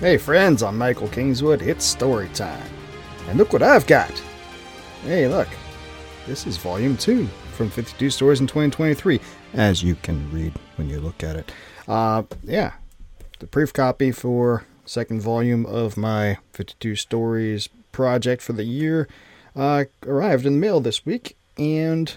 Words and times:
Hey 0.00 0.16
friends, 0.16 0.62
I'm 0.62 0.78
Michael 0.78 1.08
Kingswood. 1.08 1.60
It's 1.60 1.84
story 1.84 2.30
time. 2.32 2.66
And 3.28 3.36
look 3.36 3.52
what 3.52 3.62
I've 3.62 3.86
got. 3.86 4.10
Hey, 5.02 5.28
look. 5.28 5.46
This 6.26 6.46
is 6.46 6.56
volume 6.56 6.96
2 6.96 7.26
from 7.52 7.68
52 7.68 8.08
Stories 8.08 8.40
in 8.40 8.46
2023, 8.46 9.20
as 9.52 9.82
you 9.82 9.96
can 9.96 10.32
read 10.32 10.54
when 10.76 10.88
you 10.88 11.00
look 11.00 11.22
at 11.22 11.36
it. 11.36 11.52
Uh, 11.86 12.22
yeah, 12.42 12.72
the 13.40 13.46
proof 13.46 13.74
copy 13.74 14.10
for 14.10 14.64
second 14.86 15.20
volume 15.20 15.66
of 15.66 15.98
my 15.98 16.38
52 16.54 16.96
Stories 16.96 17.68
project 17.92 18.40
for 18.40 18.54
the 18.54 18.64
year 18.64 19.06
uh, 19.54 19.84
arrived 20.06 20.46
in 20.46 20.54
the 20.54 20.58
mail 20.60 20.80
this 20.80 21.04
week, 21.04 21.36
and 21.58 22.16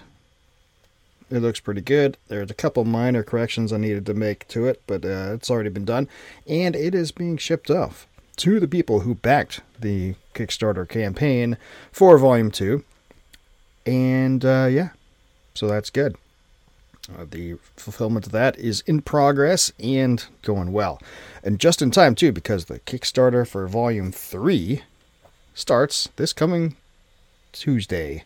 it 1.30 1.40
looks 1.40 1.60
pretty 1.60 1.80
good. 1.80 2.16
There's 2.28 2.50
a 2.50 2.54
couple 2.54 2.84
minor 2.84 3.22
corrections 3.22 3.72
I 3.72 3.78
needed 3.78 4.06
to 4.06 4.14
make 4.14 4.46
to 4.48 4.66
it, 4.66 4.82
but 4.86 5.04
uh, 5.04 5.32
it's 5.34 5.50
already 5.50 5.70
been 5.70 5.84
done. 5.84 6.08
And 6.46 6.76
it 6.76 6.94
is 6.94 7.12
being 7.12 7.36
shipped 7.36 7.70
off 7.70 8.06
to 8.36 8.60
the 8.60 8.68
people 8.68 9.00
who 9.00 9.14
backed 9.14 9.60
the 9.78 10.14
Kickstarter 10.34 10.88
campaign 10.88 11.56
for 11.92 12.18
Volume 12.18 12.50
2. 12.50 12.84
And 13.86 14.44
uh, 14.44 14.68
yeah, 14.70 14.90
so 15.54 15.68
that's 15.68 15.90
good. 15.90 16.16
Uh, 17.12 17.26
the 17.30 17.56
fulfillment 17.76 18.26
of 18.26 18.32
that 18.32 18.58
is 18.58 18.82
in 18.86 19.02
progress 19.02 19.72
and 19.78 20.24
going 20.42 20.72
well. 20.72 21.00
And 21.42 21.60
just 21.60 21.82
in 21.82 21.90
time, 21.90 22.14
too, 22.14 22.32
because 22.32 22.64
the 22.64 22.80
Kickstarter 22.80 23.46
for 23.46 23.66
Volume 23.66 24.10
3 24.10 24.82
starts 25.54 26.08
this 26.16 26.32
coming 26.32 26.76
Tuesday 27.52 28.24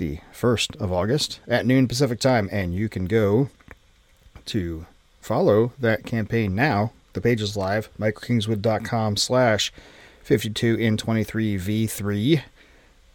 the 0.00 0.18
1st 0.32 0.80
of 0.80 0.90
August 0.90 1.38
at 1.46 1.64
noon 1.66 1.86
Pacific 1.86 2.18
time, 2.18 2.48
and 2.50 2.74
you 2.74 2.88
can 2.88 3.04
go 3.04 3.50
to 4.46 4.86
follow 5.20 5.74
that 5.78 6.06
campaign 6.06 6.54
now. 6.54 6.92
The 7.12 7.20
page 7.20 7.42
is 7.42 7.54
live, 7.54 7.90
michaelkingswood.com 8.00 9.18
slash 9.18 9.70
52in23v3 10.26 12.42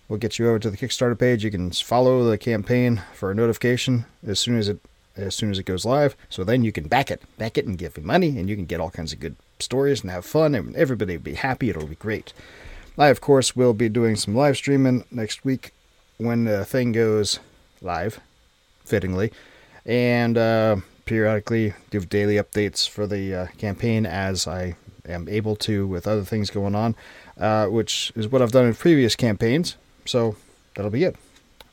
will 0.08 0.18
get 0.18 0.38
you 0.38 0.48
over 0.48 0.60
to 0.60 0.70
the 0.70 0.78
Kickstarter 0.78 1.18
page. 1.18 1.44
You 1.44 1.50
can 1.50 1.72
follow 1.72 2.24
the 2.24 2.38
campaign 2.38 3.02
for 3.16 3.32
a 3.32 3.36
notification 3.36 4.06
as 4.26 4.40
soon 4.40 4.60
as 4.60 4.70
it 4.70 4.80
as 5.18 5.34
soon 5.34 5.50
as 5.50 5.58
it 5.58 5.66
goes 5.66 5.86
live. 5.86 6.16
So 6.30 6.44
then 6.44 6.64
you 6.64 6.72
can 6.72 6.88
back 6.90 7.10
it, 7.10 7.24
back 7.38 7.58
it, 7.58 7.66
and 7.66 7.80
give 7.80 7.98
me 7.98 8.04
money, 8.04 8.38
and 8.38 8.48
you 8.50 8.56
can 8.56 8.66
get 8.66 8.80
all 8.82 8.92
kinds 8.92 9.12
of 9.12 9.20
good 9.22 9.38
stories 9.60 10.02
and 10.02 10.12
have 10.12 10.26
fun, 10.26 10.54
and 10.54 10.76
everybody 10.76 11.16
will 11.16 11.24
be 11.24 11.36
happy. 11.36 11.70
It'll 11.70 11.88
be 11.88 11.96
great. 11.96 12.34
I, 12.98 13.08
of 13.08 13.22
course, 13.22 13.56
will 13.56 13.74
be 13.74 13.88
doing 13.88 14.18
some 14.18 14.36
live 14.36 14.58
streaming 14.58 15.06
next 15.10 15.46
week 15.46 15.72
when 16.18 16.46
the 16.46 16.66
thing 16.66 16.92
goes 16.92 17.40
live, 17.82 18.20
fittingly, 18.84 19.32
and 19.86 20.38
uh, 20.38 20.78
periodically 21.06 21.74
give 21.92 22.10
daily 22.10 22.36
updates 22.36 22.88
for 22.88 23.08
the 23.08 23.34
uh, 23.34 23.48
campaign 23.58 24.06
as 24.06 24.48
I 24.48 24.76
am 25.08 25.28
able 25.30 25.56
to 25.58 25.86
with 25.86 26.08
other 26.08 26.24
things 26.24 26.50
going 26.50 26.76
on, 26.76 26.96
uh, 27.38 27.68
which 27.68 28.12
is 28.16 28.28
what 28.28 28.42
I've 28.42 28.52
done 28.52 28.66
in 28.66 28.76
previous 28.76 29.16
campaigns. 29.16 29.76
So 30.06 30.36
that'll 30.76 30.92
be 30.92 31.04
it. 31.04 31.16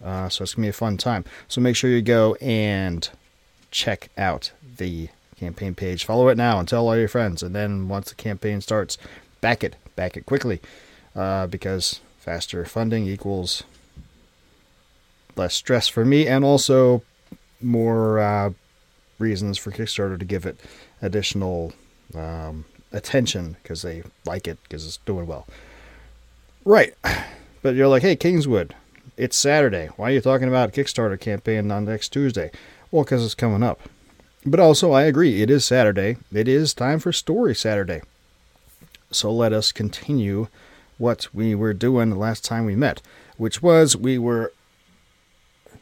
Uh, 0.05 0.29
so 0.29 0.43
it's 0.43 0.55
gonna 0.55 0.67
be 0.67 0.71
a 0.71 0.73
fun 0.73 0.97
time. 0.97 1.25
So 1.49 1.61
make 1.61 1.77
sure 1.77 1.91
you 1.91 2.03
go 2.03 2.35
and 2.37 3.09
check 3.71 4.11
out 4.19 4.53
the 4.77 5.09
campaign 5.39 5.75
page. 5.75 6.05
Follow 6.05 6.29
it 6.29 6.37
now 6.37 6.59
and 6.59 6.69
tell 6.69 6.89
all 6.89 6.97
your 6.97 7.09
friends. 7.09 7.43
And 7.43 7.55
then 7.55 7.89
once 7.89 8.09
the 8.11 8.15
campaign 8.15 8.61
starts, 8.61 8.99
back 9.41 9.65
it, 9.65 9.77
back 9.97 10.17
it 10.17 10.27
quickly, 10.27 10.61
uh, 11.17 11.47
because 11.47 12.01
faster 12.19 12.65
funding 12.65 13.07
equals 13.07 13.65
less 15.37 15.55
stress 15.55 15.89
for 15.89 16.05
me 16.05 16.27
and 16.27 16.45
also 16.45 17.03
more 17.61 18.19
uh, 18.19 18.51
reasons 19.19 19.59
for 19.59 19.71
Kickstarter 19.71 20.19
to 20.19 20.25
give 20.25 20.47
it 20.47 20.61
additional 21.01 21.73
um, 22.15 22.65
attention 22.93 23.57
because 23.63 23.83
they 23.83 24.03
like 24.25 24.47
it 24.47 24.59
because 24.65 24.87
it's 24.87 24.99
doing 24.99 25.27
well. 25.27 25.47
Right. 26.65 26.95
But 27.63 27.77
you're 27.77 27.89
like, 27.89 28.03
hey, 28.03 28.17
Kingswood, 28.17 28.75
it's 29.17 29.37
Saturday. 29.37 29.89
Why 29.97 30.11
are 30.11 30.15
you 30.15 30.21
talking 30.21 30.49
about 30.49 30.71
a 30.71 30.73
Kickstarter 30.73 31.19
campaign 31.19 31.71
on 31.71 31.85
next 31.85 32.09
Tuesday? 32.09 32.51
Well, 32.91 33.05
because 33.05 33.25
it's 33.25 33.37
coming 33.37 33.63
up. 33.63 33.81
But 34.45 34.59
also, 34.59 34.91
I 34.91 35.03
agree, 35.03 35.43
it 35.43 35.49
is 35.49 35.65
Saturday. 35.65 36.17
It 36.33 36.49
is 36.49 36.75
time 36.75 36.99
for 36.99 37.13
Story 37.13 37.55
Saturday. 37.55 38.03
So 39.13 39.31
let 39.31 39.53
us 39.53 39.71
continue 39.71 40.49
what 40.99 41.29
we 41.33 41.55
were 41.55 41.73
doing 41.73 42.11
the 42.11 42.17
last 42.17 42.45
time 42.45 42.65
we 42.65 42.75
met, 42.75 43.01
which 43.37 43.63
was 43.63 43.97
we 43.97 44.19
were 44.19 44.53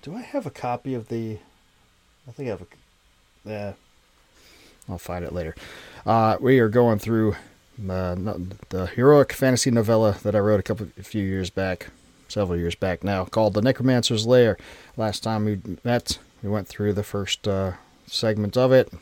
do 0.03 0.15
I 0.15 0.23
have 0.23 0.47
a 0.47 0.51
copy 0.51 0.95
of 0.95 1.09
the? 1.09 1.39
I 2.29 2.33
think 2.33 2.49
I 2.49 2.51
have 2.51 2.63
a. 2.63 2.67
Yeah, 3.45 3.73
I'll 4.89 4.99
find 4.99 5.25
it 5.25 5.33
later. 5.33 5.55
Uh, 6.05 6.37
we 6.41 6.59
are 6.59 6.69
going 6.69 6.99
through 6.99 7.35
uh, 7.89 8.15
the 8.69 8.91
heroic 8.95 9.33
fantasy 9.33 9.71
novella 9.71 10.17
that 10.23 10.35
I 10.35 10.39
wrote 10.39 10.61
a 10.61 10.63
couple, 10.63 10.89
a 10.99 11.03
few 11.03 11.25
years 11.25 11.51
back, 11.51 11.89
several 12.29 12.59
years 12.59 12.75
back 12.75 13.03
now, 13.05 13.25
called 13.25 13.55
The 13.55 13.63
Necromancer's 13.63 14.27
Lair. 14.27 14.59
Last 14.97 15.23
time 15.23 15.45
we 15.45 15.61
met, 15.85 16.19
we 16.43 16.49
went 16.49 16.69
through 16.69 16.93
the 16.93 17.03
first 17.03 17.47
uh, 17.49 17.73
segment 18.07 18.57
of 18.57 18.73
it. 18.73 18.93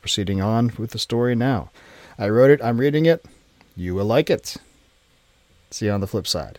Proceeding 0.00 0.40
on 0.40 0.72
with 0.78 0.92
the 0.92 0.98
story 0.98 1.34
now. 1.34 1.70
I 2.18 2.30
wrote 2.30 2.50
it. 2.50 2.64
I'm 2.64 2.80
reading 2.80 3.04
it. 3.04 3.24
You 3.76 3.94
will 3.94 4.06
like 4.06 4.30
it. 4.30 4.56
See 5.70 5.86
you 5.86 5.92
on 5.92 6.00
the 6.00 6.06
flip 6.06 6.26
side. 6.26 6.58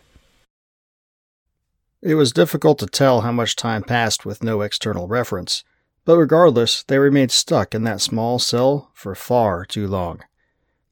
It 2.02 2.16
was 2.16 2.32
difficult 2.32 2.80
to 2.80 2.88
tell 2.88 3.22
how 3.22 3.32
much 3.32 3.56
time 3.56 3.84
passed 3.84 4.26
with 4.26 4.44
no 4.44 4.62
external 4.62 5.08
reference, 5.08 5.64
but 6.04 6.18
regardless, 6.18 6.82
they 6.84 6.98
remained 6.98 7.32
stuck 7.32 7.76
in 7.76 7.84
that 7.84 8.02
small 8.02 8.40
cell 8.40 8.90
for 8.94 9.14
far 9.14 9.66
too 9.66 9.88
long. 9.88 10.22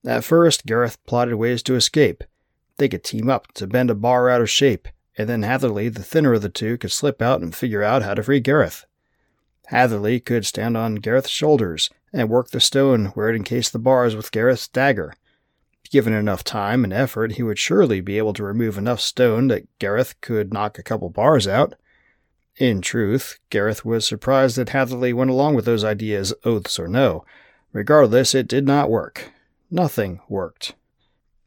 At 0.05 0.23
first, 0.23 0.67
Gareth 0.67 1.03
plotted 1.05 1.35
ways 1.35 1.63
to 1.63 1.75
escape. 1.75 2.23
They 2.77 2.87
could 2.87 3.03
team 3.03 3.27
up 3.27 3.51
to 3.53 3.65
bend 3.65 3.89
a 3.89 3.95
bar 3.95 4.29
out 4.29 4.41
of 4.41 4.51
shape, 4.51 4.87
and 5.17 5.27
then 5.27 5.41
Hatherley, 5.41 5.89
the 5.89 6.03
thinner 6.03 6.33
of 6.33 6.43
the 6.43 6.49
two, 6.49 6.77
could 6.77 6.91
slip 6.91 7.23
out 7.23 7.41
and 7.41 7.55
figure 7.55 7.83
out 7.83 8.03
how 8.03 8.13
to 8.13 8.21
free 8.23 8.39
Gareth. 8.39 8.85
Hatherley 9.67 10.19
could 10.19 10.45
stand 10.45 10.77
on 10.77 10.95
Gareth's 10.95 11.29
shoulders 11.29 11.89
and 12.13 12.29
work 12.29 12.51
the 12.51 12.59
stone 12.59 13.07
where 13.07 13.29
it 13.29 13.35
encased 13.35 13.73
the 13.73 13.79
bars 13.79 14.15
with 14.15 14.31
Gareth's 14.31 14.67
dagger, 14.67 15.13
Given 15.89 16.13
enough 16.13 16.43
time 16.43 16.83
and 16.83 16.93
effort, 16.93 17.33
he 17.33 17.43
would 17.43 17.57
surely 17.57 17.99
be 17.99 18.17
able 18.17 18.33
to 18.33 18.43
remove 18.43 18.77
enough 18.77 19.01
stone 19.01 19.47
that 19.47 19.67
Gareth 19.79 20.19
could 20.21 20.53
knock 20.53 20.77
a 20.77 20.83
couple 20.83 21.09
bars 21.09 21.47
out. 21.47 21.73
In 22.57 22.81
truth, 22.81 23.39
Gareth 23.49 23.83
was 23.83 24.05
surprised 24.05 24.57
that 24.57 24.69
Hatherley 24.69 25.13
went 25.13 25.31
along 25.31 25.55
with 25.55 25.65
those 25.65 25.83
ideas, 25.83 26.33
oaths 26.43 26.77
or 26.77 26.87
no. 26.87 27.25
Regardless, 27.73 28.35
it 28.35 28.47
did 28.47 28.65
not 28.65 28.89
work. 28.89 29.31
Nothing 29.71 30.19
worked. 30.29 30.75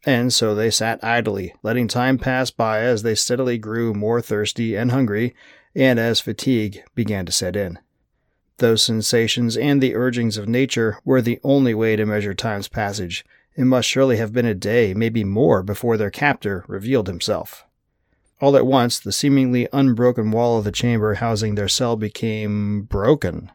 And 0.05 0.33
so 0.33 0.55
they 0.55 0.71
sat 0.71 1.03
idly, 1.05 1.55
letting 1.63 1.87
time 1.87 2.19
pass 2.19 2.51
by 2.51 2.81
as 2.81 3.03
they 3.03 3.15
steadily 3.15 3.59
grew 3.59 3.95
more 3.95 4.21
thirsty 4.21 4.75
and 4.75 4.91
hungry, 4.91 5.35
and 5.75 6.01
as 6.01 6.21
fatigue 6.21 6.83
began 6.97 7.27
to 7.27 7.33
set 7.33 7.55
in. 7.55 7.79
Those 8.57 8.83
sensations 8.83 9.57
and 9.57 9.81
the 9.81 9.95
urgings 9.95 10.37
of 10.37 10.49
nature 10.49 10.99
were 11.05 11.23
the 11.23 11.39
only 11.45 11.75
way 11.75 11.95
to 11.95 12.07
measure 12.07 12.35
time's 12.35 12.69
passage, 12.69 13.25
it 13.57 13.65
must 13.65 13.89
surely 13.89 14.17
have 14.17 14.33
been 14.33 14.47
a 14.47 14.55
day, 14.55 14.95
maybe 14.95 15.25
more, 15.25 15.63
before 15.63 15.97
their 15.97 16.11
captor 16.11 16.65
revealed 16.69 17.07
himself. 17.07 17.65
All 18.41 18.57
at 18.57 18.67
once, 18.67 18.99
the 18.99 19.13
seemingly 19.13 19.69
unbroken 19.73 20.31
wall 20.31 20.59
of 20.59 20.65
the 20.65 20.73
chamber 20.73 21.15
housing 21.15 21.55
their 21.55 21.69
cell 21.69 21.97
became 21.97 22.83
broken. 22.83 23.53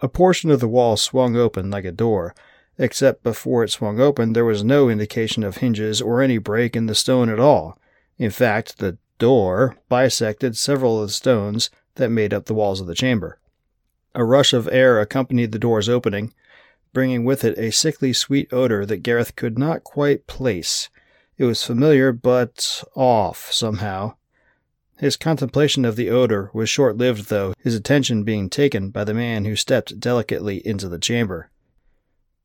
A 0.00 0.08
portion 0.08 0.50
of 0.50 0.60
the 0.60 0.68
wall 0.68 0.96
swung 0.96 1.36
open 1.36 1.70
like 1.70 1.84
a 1.84 1.92
door, 1.92 2.34
except 2.78 3.22
before 3.22 3.64
it 3.64 3.70
swung 3.70 4.00
open 4.00 4.32
there 4.32 4.44
was 4.44 4.62
no 4.62 4.88
indication 4.88 5.42
of 5.42 5.56
hinges 5.56 6.00
or 6.00 6.20
any 6.20 6.38
break 6.38 6.76
in 6.76 6.86
the 6.86 6.94
stone 6.94 7.28
at 7.28 7.40
all. 7.40 7.78
In 8.18 8.30
fact, 8.30 8.78
the 8.78 8.98
door 9.18 9.76
bisected 9.88 10.56
several 10.56 11.00
of 11.00 11.08
the 11.08 11.12
stones 11.12 11.70
that 11.94 12.10
made 12.10 12.34
up 12.34 12.46
the 12.46 12.54
walls 12.54 12.80
of 12.80 12.86
the 12.86 12.94
chamber. 12.94 13.38
A 14.14 14.24
rush 14.24 14.52
of 14.52 14.68
air 14.68 15.00
accompanied 15.00 15.52
the 15.52 15.58
door's 15.58 15.88
opening, 15.88 16.32
bringing 16.94 17.24
with 17.24 17.44
it 17.44 17.58
a 17.58 17.70
sickly 17.70 18.14
sweet 18.14 18.50
odor 18.50 18.86
that 18.86 19.02
Gareth 19.02 19.36
could 19.36 19.58
not 19.58 19.84
quite 19.84 20.26
place. 20.26 20.88
It 21.36 21.44
was 21.44 21.62
familiar, 21.62 22.12
but 22.12 22.82
off 22.94 23.52
somehow. 23.52 24.14
His 24.96 25.16
contemplation 25.16 25.84
of 25.84 25.96
the 25.96 26.08
odor 26.08 26.50
was 26.54 26.70
short 26.70 26.96
lived, 26.96 27.28
though, 27.28 27.52
his 27.58 27.74
attention 27.74 28.22
being 28.22 28.48
taken 28.48 28.90
by 28.90 29.04
the 29.04 29.12
man 29.12 29.44
who 29.44 29.56
stepped 29.56 30.00
delicately 30.00 30.66
into 30.66 30.88
the 30.88 30.98
chamber. 30.98 31.50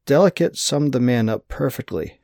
Delicate 0.06 0.58
summed 0.58 0.92
the 0.92 1.00
man 1.00 1.30
up 1.30 1.48
perfectly. 1.48 2.20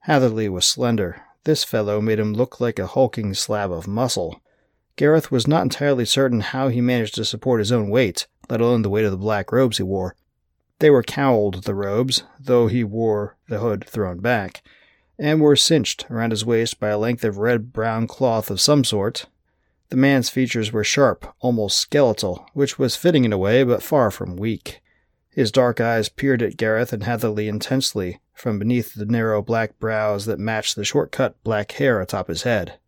Hatherley 0.00 0.48
was 0.48 0.64
slender. 0.64 1.22
This 1.44 1.62
fellow 1.64 2.00
made 2.00 2.18
him 2.18 2.32
look 2.32 2.60
like 2.60 2.78
a 2.78 2.86
hulking 2.86 3.34
slab 3.34 3.70
of 3.70 3.86
muscle. 3.86 4.40
Gareth 4.96 5.30
was 5.30 5.46
not 5.46 5.62
entirely 5.62 6.06
certain 6.06 6.40
how 6.40 6.68
he 6.68 6.80
managed 6.80 7.14
to 7.16 7.24
support 7.24 7.60
his 7.60 7.70
own 7.70 7.90
weight, 7.90 8.26
let 8.48 8.60
alone 8.62 8.82
the 8.82 8.90
weight 8.90 9.04
of 9.04 9.10
the 9.10 9.18
black 9.18 9.52
robes 9.52 9.76
he 9.76 9.82
wore. 9.82 10.16
They 10.80 10.90
were 10.90 11.02
cowled, 11.02 11.64
the 11.64 11.74
robes, 11.74 12.22
though 12.38 12.68
he 12.68 12.84
wore 12.84 13.36
the 13.48 13.58
hood 13.58 13.84
thrown 13.84 14.20
back, 14.20 14.62
and 15.18 15.40
were 15.40 15.56
cinched 15.56 16.06
around 16.10 16.30
his 16.30 16.44
waist 16.44 16.78
by 16.78 16.90
a 16.90 16.98
length 16.98 17.24
of 17.24 17.38
red 17.38 17.72
brown 17.72 18.06
cloth 18.06 18.50
of 18.50 18.60
some 18.60 18.84
sort. 18.84 19.26
The 19.90 19.96
man's 19.96 20.30
features 20.30 20.70
were 20.70 20.84
sharp, 20.84 21.34
almost 21.40 21.78
skeletal, 21.78 22.46
which 22.52 22.78
was 22.78 22.94
fitting 22.94 23.24
in 23.24 23.32
a 23.32 23.38
way, 23.38 23.64
but 23.64 23.82
far 23.82 24.10
from 24.10 24.36
weak. 24.36 24.80
His 25.30 25.50
dark 25.50 25.80
eyes 25.80 26.08
peered 26.08 26.42
at 26.42 26.56
Gareth 26.56 26.92
and 26.92 27.04
Hatherley 27.04 27.48
intensely 27.48 28.20
from 28.34 28.58
beneath 28.58 28.94
the 28.94 29.06
narrow 29.06 29.42
black 29.42 29.78
brows 29.78 30.26
that 30.26 30.38
matched 30.38 30.76
the 30.76 30.84
short-cut 30.84 31.42
black 31.42 31.72
hair 31.72 32.00
atop 32.00 32.28
his 32.28 32.42
head. 32.42 32.78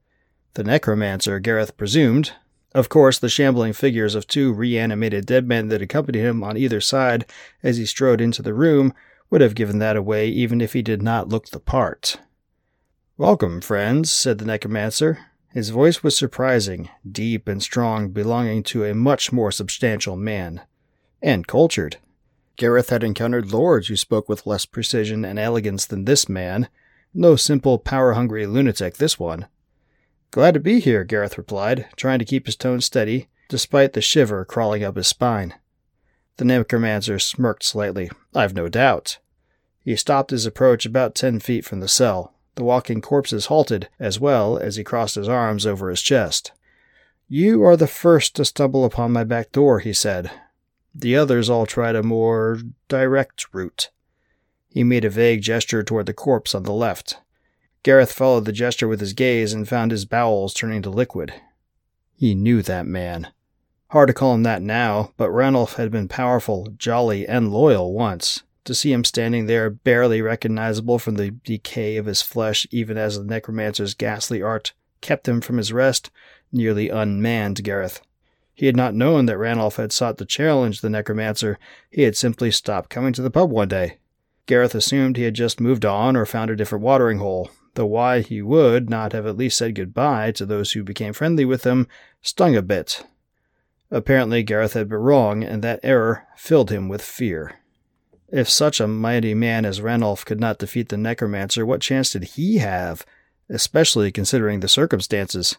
The 0.54 0.64
necromancer, 0.64 1.40
Gareth 1.40 1.76
presumed. 1.76 2.32
Of 2.72 2.88
course, 2.88 3.18
the 3.18 3.28
shambling 3.28 3.72
figures 3.72 4.14
of 4.14 4.26
two 4.26 4.52
reanimated 4.52 5.26
dead 5.26 5.46
men 5.46 5.68
that 5.68 5.82
accompanied 5.82 6.20
him 6.20 6.44
on 6.44 6.56
either 6.56 6.80
side 6.80 7.26
as 7.62 7.78
he 7.78 7.86
strode 7.86 8.20
into 8.20 8.42
the 8.42 8.54
room 8.54 8.94
would 9.28 9.40
have 9.40 9.54
given 9.54 9.78
that 9.80 9.96
away 9.96 10.28
even 10.28 10.60
if 10.60 10.72
he 10.72 10.82
did 10.82 11.02
not 11.02 11.28
look 11.28 11.48
the 11.48 11.60
part. 11.60 12.18
Welcome, 13.16 13.60
friends, 13.60 14.10
said 14.10 14.38
the 14.38 14.44
necromancer. 14.44 15.18
His 15.52 15.70
voice 15.70 16.02
was 16.02 16.16
surprising, 16.16 16.88
deep 17.10 17.48
and 17.48 17.60
strong, 17.60 18.10
belonging 18.10 18.62
to 18.64 18.84
a 18.84 18.94
much 18.94 19.32
more 19.32 19.50
substantial 19.50 20.16
man. 20.16 20.62
And 21.20 21.46
cultured. 21.46 21.96
Gareth 22.56 22.90
had 22.90 23.02
encountered 23.02 23.52
lords 23.52 23.88
who 23.88 23.96
spoke 23.96 24.28
with 24.28 24.46
less 24.46 24.64
precision 24.64 25.24
and 25.24 25.38
elegance 25.38 25.86
than 25.86 26.04
this 26.04 26.28
man. 26.28 26.68
No 27.12 27.34
simple, 27.34 27.78
power 27.78 28.12
hungry 28.12 28.46
lunatic, 28.46 28.98
this 28.98 29.18
one. 29.18 29.48
Glad 30.30 30.54
to 30.54 30.60
be 30.60 30.78
here, 30.78 31.02
Gareth 31.04 31.36
replied, 31.36 31.88
trying 31.96 32.20
to 32.20 32.24
keep 32.24 32.46
his 32.46 32.56
tone 32.56 32.80
steady, 32.80 33.28
despite 33.48 33.94
the 33.94 34.00
shiver 34.00 34.44
crawling 34.44 34.84
up 34.84 34.96
his 34.96 35.08
spine. 35.08 35.54
The 36.36 36.44
necromancer 36.44 37.18
smirked 37.18 37.64
slightly. 37.64 38.10
I've 38.34 38.54
no 38.54 38.68
doubt. 38.68 39.18
He 39.84 39.96
stopped 39.96 40.30
his 40.30 40.46
approach 40.46 40.86
about 40.86 41.14
ten 41.14 41.40
feet 41.40 41.64
from 41.64 41.80
the 41.80 41.88
cell. 41.88 42.34
The 42.54 42.64
walking 42.64 43.00
corpses 43.00 43.46
halted, 43.46 43.88
as 43.98 44.20
well 44.20 44.56
as 44.56 44.76
he 44.76 44.84
crossed 44.84 45.16
his 45.16 45.28
arms 45.28 45.66
over 45.66 45.90
his 45.90 46.02
chest. 46.02 46.52
You 47.28 47.64
are 47.64 47.76
the 47.76 47.86
first 47.86 48.36
to 48.36 48.44
stumble 48.44 48.84
upon 48.84 49.12
my 49.12 49.24
back 49.24 49.52
door, 49.52 49.80
he 49.80 49.92
said. 49.92 50.30
The 50.94 51.16
others 51.16 51.50
all 51.50 51.66
tried 51.66 51.96
a 51.96 52.02
more 52.02 52.60
direct 52.88 53.52
route. 53.52 53.90
He 54.68 54.84
made 54.84 55.04
a 55.04 55.10
vague 55.10 55.42
gesture 55.42 55.82
toward 55.82 56.06
the 56.06 56.14
corpse 56.14 56.54
on 56.54 56.62
the 56.62 56.72
left. 56.72 57.18
Gareth 57.82 58.12
followed 58.12 58.44
the 58.44 58.52
gesture 58.52 58.86
with 58.86 59.00
his 59.00 59.14
gaze 59.14 59.52
and 59.52 59.68
found 59.68 59.90
his 59.90 60.04
bowels 60.04 60.52
turning 60.52 60.82
to 60.82 60.90
liquid. 60.90 61.32
He 62.14 62.34
knew 62.34 62.60
that 62.62 62.86
man. 62.86 63.28
Hard 63.88 64.08
to 64.08 64.14
call 64.14 64.34
him 64.34 64.42
that 64.42 64.60
now, 64.60 65.12
but 65.16 65.30
Ranulph 65.30 65.74
had 65.74 65.90
been 65.90 66.06
powerful, 66.06 66.68
jolly, 66.76 67.26
and 67.26 67.50
loyal 67.50 67.92
once. 67.94 68.42
To 68.64 68.74
see 68.74 68.92
him 68.92 69.04
standing 69.04 69.46
there, 69.46 69.70
barely 69.70 70.20
recognizable 70.20 70.98
from 70.98 71.14
the 71.14 71.30
decay 71.30 71.96
of 71.96 72.06
his 72.06 72.20
flesh, 72.20 72.66
even 72.70 72.98
as 72.98 73.16
the 73.16 73.24
necromancer's 73.24 73.94
ghastly 73.94 74.42
art 74.42 74.74
kept 75.00 75.26
him 75.26 75.40
from 75.40 75.56
his 75.56 75.72
rest, 75.72 76.10
nearly 76.52 76.90
unmanned 76.90 77.64
Gareth. 77.64 78.02
He 78.54 78.66
had 78.66 78.76
not 78.76 78.94
known 78.94 79.24
that 79.26 79.38
Ranulph 79.38 79.76
had 79.76 79.90
sought 79.90 80.18
to 80.18 80.26
challenge 80.26 80.82
the 80.82 80.90
necromancer. 80.90 81.58
He 81.90 82.02
had 82.02 82.14
simply 82.14 82.50
stopped 82.50 82.90
coming 82.90 83.14
to 83.14 83.22
the 83.22 83.30
pub 83.30 83.50
one 83.50 83.68
day. 83.68 83.96
Gareth 84.44 84.74
assumed 84.74 85.16
he 85.16 85.22
had 85.22 85.34
just 85.34 85.60
moved 85.60 85.86
on 85.86 86.14
or 86.14 86.26
found 86.26 86.50
a 86.50 86.56
different 86.56 86.84
watering 86.84 87.18
hole, 87.18 87.50
though 87.74 87.86
why 87.86 88.20
he 88.20 88.42
would 88.42 88.90
not 88.90 89.12
have 89.12 89.26
at 89.26 89.36
least 89.36 89.58
said 89.58 89.74
goodbye 89.74 90.32
to 90.32 90.46
those 90.46 90.72
who 90.72 90.82
became 90.82 91.12
friendly 91.12 91.44
with 91.44 91.64
him 91.64 91.86
stung 92.22 92.56
a 92.56 92.62
bit. 92.62 93.04
Apparently, 93.90 94.42
Gareth 94.42 94.74
had 94.74 94.88
been 94.88 94.98
wrong, 94.98 95.42
and 95.42 95.62
that 95.62 95.80
error 95.82 96.26
filled 96.36 96.70
him 96.70 96.88
with 96.88 97.02
fear. 97.02 97.56
If 98.28 98.48
such 98.48 98.78
a 98.78 98.86
mighty 98.86 99.34
man 99.34 99.64
as 99.64 99.80
Ranulph 99.80 100.24
could 100.24 100.38
not 100.38 100.58
defeat 100.58 100.88
the 100.88 100.96
necromancer, 100.96 101.66
what 101.66 101.80
chance 101.80 102.12
did 102.12 102.24
he 102.24 102.58
have, 102.58 103.04
especially 103.48 104.12
considering 104.12 104.60
the 104.60 104.68
circumstances? 104.68 105.56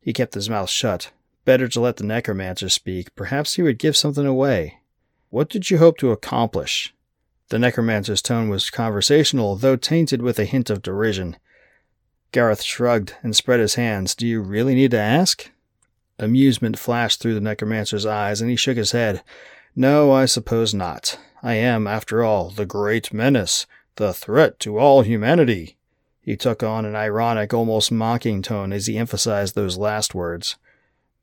He 0.00 0.12
kept 0.12 0.34
his 0.34 0.50
mouth 0.50 0.68
shut. 0.68 1.10
Better 1.46 1.68
to 1.68 1.80
let 1.80 1.96
the 1.96 2.04
necromancer 2.04 2.68
speak. 2.68 3.14
Perhaps 3.14 3.54
he 3.54 3.62
would 3.62 3.78
give 3.78 3.96
something 3.96 4.26
away. 4.26 4.80
What 5.30 5.48
did 5.48 5.70
you 5.70 5.78
hope 5.78 5.96
to 5.98 6.12
accomplish? 6.12 6.93
The 7.50 7.58
necromancer's 7.58 8.22
tone 8.22 8.48
was 8.48 8.70
conversational, 8.70 9.56
though 9.56 9.76
tainted 9.76 10.22
with 10.22 10.38
a 10.38 10.44
hint 10.44 10.70
of 10.70 10.82
derision. 10.82 11.36
Gareth 12.32 12.62
shrugged 12.62 13.14
and 13.22 13.36
spread 13.36 13.60
his 13.60 13.74
hands. 13.74 14.14
Do 14.14 14.26
you 14.26 14.40
really 14.40 14.74
need 14.74 14.90
to 14.92 14.98
ask? 14.98 15.50
Amusement 16.18 16.78
flashed 16.78 17.20
through 17.20 17.34
the 17.34 17.40
necromancer's 17.40 18.06
eyes, 18.06 18.40
and 18.40 18.50
he 18.50 18.56
shook 18.56 18.76
his 18.76 18.92
head. 18.92 19.22
No, 19.76 20.12
I 20.12 20.24
suppose 20.24 20.72
not. 20.72 21.18
I 21.42 21.54
am, 21.54 21.86
after 21.86 22.22
all, 22.24 22.50
the 22.50 22.66
great 22.66 23.12
menace, 23.12 23.66
the 23.96 24.14
threat 24.14 24.58
to 24.60 24.78
all 24.78 25.02
humanity. 25.02 25.76
He 26.20 26.36
took 26.36 26.62
on 26.62 26.86
an 26.86 26.96
ironic, 26.96 27.52
almost 27.52 27.92
mocking 27.92 28.40
tone 28.40 28.72
as 28.72 28.86
he 28.86 28.96
emphasized 28.96 29.54
those 29.54 29.76
last 29.76 30.14
words. 30.14 30.56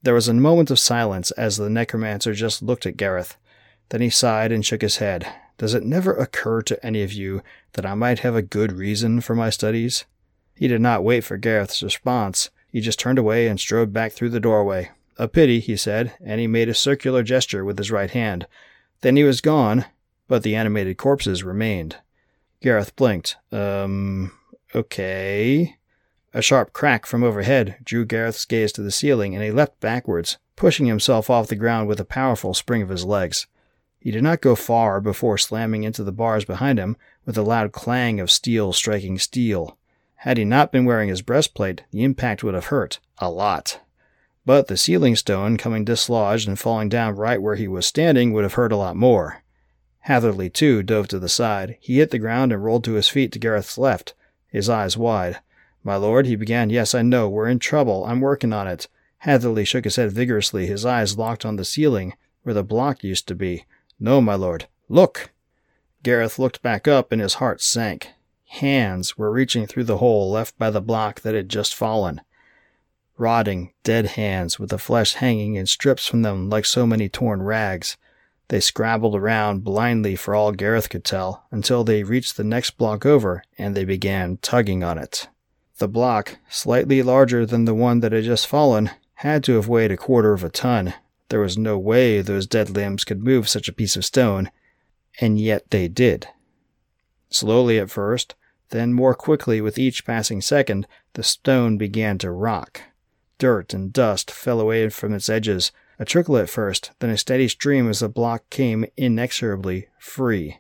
There 0.04 0.14
was 0.14 0.28
a 0.28 0.34
moment 0.34 0.70
of 0.70 0.80
silence 0.80 1.32
as 1.32 1.58
the 1.58 1.70
necromancer 1.70 2.34
just 2.34 2.62
looked 2.62 2.86
at 2.86 2.98
Gareth. 2.98 3.36
Then 3.90 4.02
he 4.02 4.10
sighed 4.10 4.52
and 4.52 4.66
shook 4.66 4.82
his 4.82 4.98
head. 4.98 5.28
Does 5.62 5.76
it 5.76 5.84
never 5.84 6.16
occur 6.16 6.64
to 6.64 6.84
any 6.84 7.04
of 7.04 7.14
you 7.14 7.44
that 7.74 7.86
I 7.86 7.94
might 7.94 8.18
have 8.22 8.36
a 8.36 8.42
good 8.42 8.72
reason 8.72 9.22
for 9.22 9.36
my 9.36 9.52
studies? 9.52 10.06
He 10.56 10.68
did 10.68 10.82
not 10.82 11.04
wait 11.04 11.24
for 11.24 11.38
Gareth's 11.38 11.84
response. 11.84 12.50
He 12.72 12.82
just 12.82 12.98
turned 12.98 13.20
away 13.20 13.48
and 13.48 13.60
strode 13.60 13.94
back 13.94 14.12
through 14.12 14.30
the 14.30 14.40
doorway. 14.40 14.90
A 15.20 15.28
pity, 15.28 15.60
he 15.60 15.78
said, 15.78 16.14
and 16.20 16.42
he 16.42 16.48
made 16.48 16.68
a 16.68 16.74
circular 16.74 17.22
gesture 17.22 17.64
with 17.64 17.78
his 17.78 17.92
right 17.92 18.10
hand. 18.10 18.48
Then 19.02 19.16
he 19.16 19.24
was 19.24 19.40
gone, 19.40 19.86
but 20.28 20.42
the 20.42 20.56
animated 20.56 20.98
corpses 20.98 21.44
remained. 21.44 21.98
Gareth 22.60 22.96
blinked. 22.96 23.38
Um, 23.52 24.32
okay. 24.74 25.78
A 26.34 26.42
sharp 26.42 26.74
crack 26.74 27.06
from 27.06 27.24
overhead 27.24 27.78
drew 27.84 28.04
Gareth's 28.04 28.46
gaze 28.46 28.72
to 28.72 28.82
the 28.82 28.90
ceiling, 28.90 29.36
and 29.36 29.44
he 29.44 29.52
leapt 29.52 29.80
backwards, 29.80 30.40
pushing 30.56 30.88
himself 30.88 31.30
off 31.30 31.50
the 31.50 31.56
ground 31.56 31.88
with 31.88 32.00
a 32.00 32.04
powerful 32.04 32.56
spring 32.56 32.82
of 32.82 32.90
his 32.90 33.06
legs. 33.06 33.46
He 34.02 34.10
did 34.10 34.24
not 34.24 34.42
go 34.42 34.56
far 34.56 35.00
before 35.00 35.38
slamming 35.38 35.84
into 35.84 36.04
the 36.04 36.12
bars 36.12 36.44
behind 36.44 36.80
him 36.80 36.98
with 37.24 37.38
a 37.38 37.44
loud 37.44 37.72
clang 37.72 38.20
of 38.20 38.32
steel 38.32 38.74
striking 38.74 39.20
steel. 39.20 39.78
Had 40.16 40.38
he 40.38 40.44
not 40.44 40.72
been 40.72 40.86
wearing 40.86 41.10
his 41.10 41.22
breastplate, 41.22 41.84
the 41.92 42.04
impact 42.04 42.44
would 42.44 42.56
have 42.56 42.66
hurt 42.66 43.00
a 43.20 43.30
lot. 43.30 43.80
But 44.44 44.66
the 44.66 44.76
ceiling 44.76 45.16
stone 45.16 45.56
coming 45.56 45.86
dislodged 45.86 46.48
and 46.48 46.58
falling 46.58 46.90
down 46.90 47.16
right 47.16 47.40
where 47.40 47.54
he 47.54 47.68
was 47.68 47.86
standing 47.86 48.34
would 48.34 48.44
have 48.44 48.56
hurt 48.56 48.72
a 48.72 48.76
lot 48.76 48.96
more. 48.96 49.44
Hatherley, 50.00 50.50
too, 50.50 50.82
dove 50.82 51.08
to 51.10 51.20
the 51.20 51.30
side. 51.30 51.78
He 51.80 52.00
hit 52.00 52.10
the 52.10 52.18
ground 52.18 52.52
and 52.52 52.64
rolled 52.64 52.84
to 52.86 52.94
his 52.94 53.08
feet 53.08 53.32
to 53.34 53.40
Gareth's 53.40 53.78
left, 53.78 54.16
his 54.48 54.68
eyes 54.68 54.98
wide. 54.98 55.42
My 55.84 55.96
lord, 55.96 56.26
he 56.26 56.36
began, 56.36 56.72
yes, 56.72 56.96
I 56.96 57.04
know, 57.04 57.30
we're 57.30 57.48
in 57.48 57.60
trouble. 57.60 58.04
I'm 58.06 58.20
working 58.20 58.52
on 58.52 58.68
it. 58.68 58.88
Hatherley 59.20 59.64
shook 59.64 59.84
his 59.84 59.98
head 59.98 60.12
vigorously, 60.12 60.66
his 60.66 60.88
eyes 60.88 61.20
locked 61.20 61.46
on 61.46 61.58
the 61.58 61.66
ceiling, 61.66 62.16
where 62.42 62.56
the 62.56 62.64
block 62.64 63.04
used 63.04 63.28
to 63.28 63.36
be. 63.36 63.66
No, 64.04 64.20
my 64.20 64.34
lord. 64.34 64.68
Look! 64.90 65.30
Gareth 66.02 66.40
looked 66.40 66.64
back 66.64 66.88
up 66.88 67.12
and 67.12 67.22
his 67.22 67.36
heart 67.36 67.62
sank. 67.62 68.10
Hands 68.48 69.16
were 69.16 69.32
reaching 69.32 69.68
through 69.68 69.84
the 69.84 70.00
hole 70.00 70.32
left 70.32 70.58
by 70.58 70.72
the 70.72 70.82
block 70.82 71.22
that 71.22 71.36
had 71.36 71.48
just 71.48 71.76
fallen. 71.76 72.20
Rotting, 73.20 73.74
dead 73.84 74.08
hands 74.08 74.58
with 74.58 74.72
the 74.72 74.80
flesh 74.80 75.14
hanging 75.14 75.54
in 75.54 75.68
strips 75.68 76.08
from 76.08 76.24
them 76.24 76.50
like 76.50 76.66
so 76.66 76.88
many 76.88 77.10
torn 77.10 77.44
rags. 77.44 77.96
They 78.48 78.60
scrabbled 78.60 79.16
around 79.16 79.64
blindly 79.64 80.16
for 80.16 80.34
all 80.34 80.52
Gareth 80.52 80.90
could 80.90 81.06
tell 81.06 81.46
until 81.52 81.84
they 81.84 82.04
reached 82.04 82.38
the 82.38 82.44
next 82.44 82.72
block 82.80 83.06
over 83.06 83.44
and 83.56 83.76
they 83.76 83.86
began 83.86 84.38
tugging 84.42 84.84
on 84.84 84.98
it. 84.98 85.30
The 85.78 85.88
block, 85.88 86.40
slightly 86.50 87.04
larger 87.04 87.46
than 87.46 87.66
the 87.66 87.76
one 87.76 88.00
that 88.00 88.14
had 88.14 88.24
just 88.24 88.48
fallen, 88.48 88.90
had 89.16 89.44
to 89.44 89.54
have 89.54 89.68
weighed 89.68 89.92
a 89.92 89.98
quarter 89.98 90.34
of 90.34 90.44
a 90.44 90.50
ton. 90.50 90.96
There 91.32 91.40
was 91.40 91.58
no 91.58 91.80
way 91.80 92.22
those 92.22 92.46
dead 92.46 92.70
limbs 92.72 93.06
could 93.06 93.24
move 93.24 93.48
such 93.48 93.70
a 93.70 93.74
piece 93.74 93.96
of 93.96 94.04
stone, 94.04 94.52
and 95.22 95.40
yet 95.40 95.72
they 95.72 95.88
did. 95.88 96.28
Slowly 97.30 97.80
at 97.80 97.90
first, 97.90 98.36
then 98.72 98.92
more 98.92 99.16
quickly 99.16 99.62
with 99.62 99.78
each 99.78 100.04
passing 100.04 100.42
second, 100.42 100.88
the 101.14 101.24
stone 101.24 101.78
began 101.78 102.18
to 102.18 102.32
rock. 102.32 102.82
Dirt 103.38 103.74
and 103.74 103.94
dust 103.94 104.30
fell 104.30 104.60
away 104.60 104.90
from 104.90 105.14
its 105.14 105.30
edges, 105.30 105.72
a 105.98 106.04
trickle 106.04 106.36
at 106.36 106.50
first, 106.50 106.92
then 107.00 107.10
a 107.10 107.18
steady 107.18 107.48
stream 107.48 107.90
as 107.90 108.02
the 108.02 108.10
block 108.10 108.50
came 108.50 108.84
inexorably 108.98 109.88
free. 110.00 110.60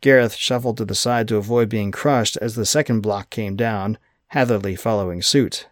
Gareth 0.00 0.36
shuffled 0.36 0.76
to 0.76 0.84
the 0.84 0.94
side 0.94 1.26
to 1.26 1.38
avoid 1.38 1.68
being 1.68 1.90
crushed 1.90 2.36
as 2.36 2.54
the 2.54 2.64
second 2.64 3.00
block 3.00 3.30
came 3.30 3.56
down, 3.56 3.98
Hatherley 4.28 4.76
following 4.76 5.22
suit. 5.22 5.66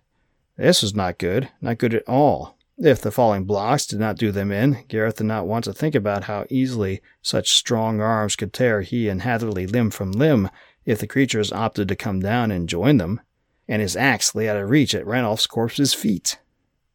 This 0.57 0.83
was 0.83 0.97
not 0.97 1.17
good, 1.17 1.51
not 1.61 1.79
good 1.79 1.95
at 1.95 2.09
all. 2.09 2.54
If 2.77 3.01
the 3.01 3.13
falling 3.13 3.45
blocks 3.45 3.87
did 3.87 4.01
not 4.01 4.17
do 4.17 4.33
them 4.33 4.51
in, 4.51 4.85
Gareth 4.89 5.17
did 5.17 5.25
not 5.25 5.47
want 5.47 5.65
to 5.65 5.73
think 5.73 5.95
about 5.95 6.25
how 6.25 6.45
easily 6.51 7.01
such 7.23 7.53
strong 7.53 8.01
arms 8.01 8.35
could 8.35 8.53
tear 8.53 8.81
he 8.81 9.09
and 9.09 9.23
Hatherley 9.23 9.67
limb 9.67 9.91
from 9.91 10.11
limb, 10.11 10.51
if 10.85 10.99
the 10.99 11.07
creatures 11.07 11.53
opted 11.53 11.87
to 11.89 11.97
come 11.97 12.19
down 12.19 12.51
and 12.51 12.69
join 12.69 12.97
them, 12.97 13.21
and 13.69 13.81
his 13.81 13.97
axe 13.97 14.35
lay 14.35 14.49
out 14.49 14.57
of 14.57 14.71
reach 14.71 14.95
at 14.95 15.07
Ranulph's 15.07 15.47
corpse's 15.47 15.95
feet. 15.95 16.39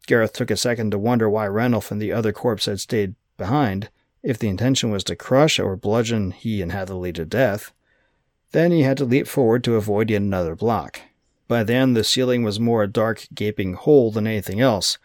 Gareth 0.06 0.34
took 0.34 0.50
a 0.50 0.56
second 0.56 0.90
to 0.90 0.98
wonder 0.98 1.30
why 1.30 1.46
Ranulph 1.48 1.90
and 1.90 2.00
the 2.00 2.12
other 2.12 2.32
corpse 2.32 2.66
had 2.66 2.78
stayed 2.78 3.14
behind, 3.38 3.88
if 4.22 4.38
the 4.38 4.48
intention 4.48 4.90
was 4.90 5.02
to 5.04 5.16
crush 5.16 5.58
or 5.58 5.76
bludgeon 5.76 6.30
he 6.32 6.60
and 6.60 6.72
Hatherley 6.72 7.12
to 7.14 7.24
death. 7.24 7.72
Then 8.52 8.70
he 8.70 8.82
had 8.82 8.98
to 8.98 9.04
leap 9.06 9.26
forward 9.26 9.64
to 9.64 9.76
avoid 9.76 10.10
yet 10.10 10.20
another 10.20 10.54
block. 10.54 11.00
By 11.48 11.64
then, 11.64 11.94
the 11.94 12.04
ceiling 12.04 12.42
was 12.42 12.60
more 12.60 12.82
a 12.82 12.88
dark, 12.88 13.26
gaping 13.34 13.74
hole 13.74 14.10
than 14.10 14.26
anything 14.26 14.60
else. 14.60 14.98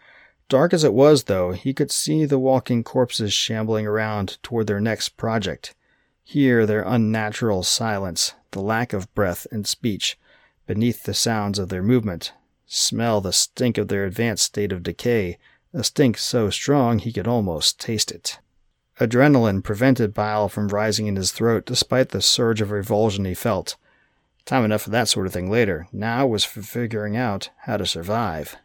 Dark 0.48 0.72
as 0.72 0.84
it 0.84 0.94
was, 0.94 1.24
though, 1.24 1.52
he 1.52 1.74
could 1.74 1.90
see 1.90 2.24
the 2.24 2.38
walking 2.38 2.84
corpses 2.84 3.32
shambling 3.32 3.86
around 3.86 4.38
toward 4.42 4.68
their 4.68 4.80
next 4.80 5.16
project. 5.16 5.74
Hear 6.22 6.66
their 6.66 6.82
unnatural 6.82 7.64
silence, 7.64 8.34
the 8.52 8.60
lack 8.60 8.92
of 8.92 9.12
breath 9.14 9.46
and 9.50 9.66
speech, 9.66 10.16
beneath 10.66 11.02
the 11.02 11.14
sounds 11.14 11.58
of 11.58 11.68
their 11.68 11.82
movement. 11.82 12.32
Smell 12.66 13.20
the 13.20 13.32
stink 13.32 13.76
of 13.76 13.88
their 13.88 14.04
advanced 14.04 14.44
state 14.44 14.72
of 14.72 14.82
decay, 14.82 15.38
a 15.72 15.82
stink 15.82 16.16
so 16.16 16.48
strong 16.50 17.00
he 17.00 17.12
could 17.12 17.26
almost 17.26 17.80
taste 17.80 18.10
it. 18.12 18.38
Adrenaline 19.00 19.62
prevented 19.62 20.14
bile 20.14 20.48
from 20.48 20.68
rising 20.68 21.06
in 21.06 21.16
his 21.16 21.32
throat 21.32 21.66
despite 21.66 22.10
the 22.10 22.22
surge 22.22 22.60
of 22.60 22.70
revulsion 22.70 23.24
he 23.24 23.34
felt. 23.34 23.76
Time 24.44 24.64
enough 24.64 24.82
for 24.82 24.90
that 24.90 25.08
sort 25.08 25.26
of 25.26 25.32
thing 25.32 25.50
later. 25.50 25.86
Now 25.92 26.26
was 26.26 26.44
for 26.44 26.62
figuring 26.62 27.16
out 27.16 27.50
how 27.62 27.76
to 27.76 27.84
survive. 27.84 28.56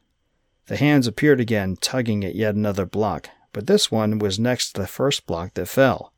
The 0.72 0.78
hands 0.78 1.06
appeared 1.06 1.42
again, 1.42 1.76
tugging 1.82 2.24
at 2.24 2.34
yet 2.34 2.56
another 2.56 2.86
block, 2.86 3.28
but 3.52 3.68
this 3.68 3.92
one 3.92 4.20
was 4.20 4.40
next 4.40 4.72
to 4.72 4.80
the 4.80 4.88
first 4.88 5.28
block 5.28 5.56
that 5.56 5.66
fell. 5.66 6.14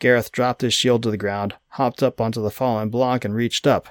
Gareth 0.00 0.32
dropped 0.32 0.62
his 0.62 0.74
shield 0.74 1.04
to 1.04 1.10
the 1.12 1.16
ground, 1.16 1.54
hopped 1.68 2.02
up 2.02 2.20
onto 2.20 2.42
the 2.42 2.50
fallen 2.50 2.88
block, 2.88 3.24
and 3.24 3.32
reached 3.32 3.64
up. 3.64 3.86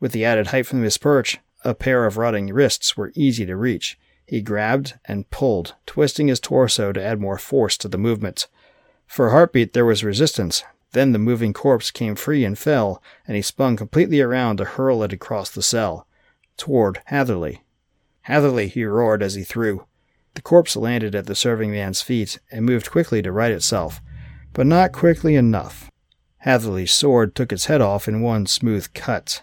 With 0.00 0.10
the 0.10 0.24
added 0.24 0.48
height 0.48 0.66
from 0.66 0.82
his 0.82 0.98
perch, 0.98 1.38
a 1.64 1.72
pair 1.72 2.04
of 2.04 2.16
rotting 2.16 2.52
wrists 2.52 2.96
were 2.96 3.12
easy 3.14 3.46
to 3.46 3.54
reach. 3.54 3.96
He 4.26 4.40
grabbed 4.40 4.98
and 5.04 5.30
pulled, 5.30 5.76
twisting 5.86 6.26
his 6.26 6.40
torso 6.40 6.90
to 6.92 7.00
add 7.00 7.20
more 7.20 7.38
force 7.38 7.78
to 7.78 7.86
the 7.86 7.96
movement. 7.96 8.48
For 9.06 9.28
a 9.28 9.30
heartbeat, 9.30 9.72
there 9.72 9.86
was 9.86 10.02
resistance. 10.02 10.64
Then 10.90 11.12
the 11.12 11.18
moving 11.20 11.52
corpse 11.52 11.92
came 11.92 12.16
free 12.16 12.44
and 12.44 12.58
fell, 12.58 13.00
and 13.24 13.36
he 13.36 13.42
spun 13.42 13.76
completely 13.76 14.20
around 14.20 14.56
to 14.56 14.64
hurl 14.64 15.04
it 15.04 15.12
across 15.12 15.48
the 15.48 15.62
cell, 15.62 16.08
toward 16.56 17.02
Hatherley. 17.04 17.62
Hatherley, 18.28 18.68
he 18.68 18.84
roared 18.84 19.22
as 19.22 19.36
he 19.36 19.42
threw. 19.42 19.86
The 20.34 20.42
corpse 20.42 20.76
landed 20.76 21.14
at 21.14 21.24
the 21.24 21.34
serving 21.34 21.70
man's 21.70 22.02
feet 22.02 22.38
and 22.52 22.66
moved 22.66 22.90
quickly 22.90 23.22
to 23.22 23.32
right 23.32 23.50
itself, 23.50 24.02
but 24.52 24.66
not 24.66 24.92
quickly 24.92 25.34
enough. 25.34 25.90
Hatherley's 26.40 26.92
sword 26.92 27.34
took 27.34 27.54
its 27.54 27.64
head 27.64 27.80
off 27.80 28.06
in 28.06 28.20
one 28.20 28.44
smooth 28.44 28.92
cut. 28.92 29.42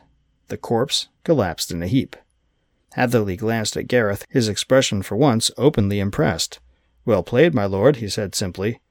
The 0.50 0.58
corpse 0.58 1.08
collapsed 1.24 1.72
in 1.72 1.82
a 1.82 1.88
heap. 1.88 2.15
Hatherley 2.94 3.36
glanced 3.36 3.75
at 3.75 3.88
Gareth, 3.88 4.24
his 4.30 4.48
expression 4.48 5.01
for 5.01 5.15
once 5.15 5.50
openly 5.58 6.00
impressed. 6.00 6.60
Well 7.06 7.24
played, 7.24 7.56
my 7.56 7.65
lord, 7.65 7.96
he 7.96 8.08
said 8.08 8.36
simply. 8.36 8.82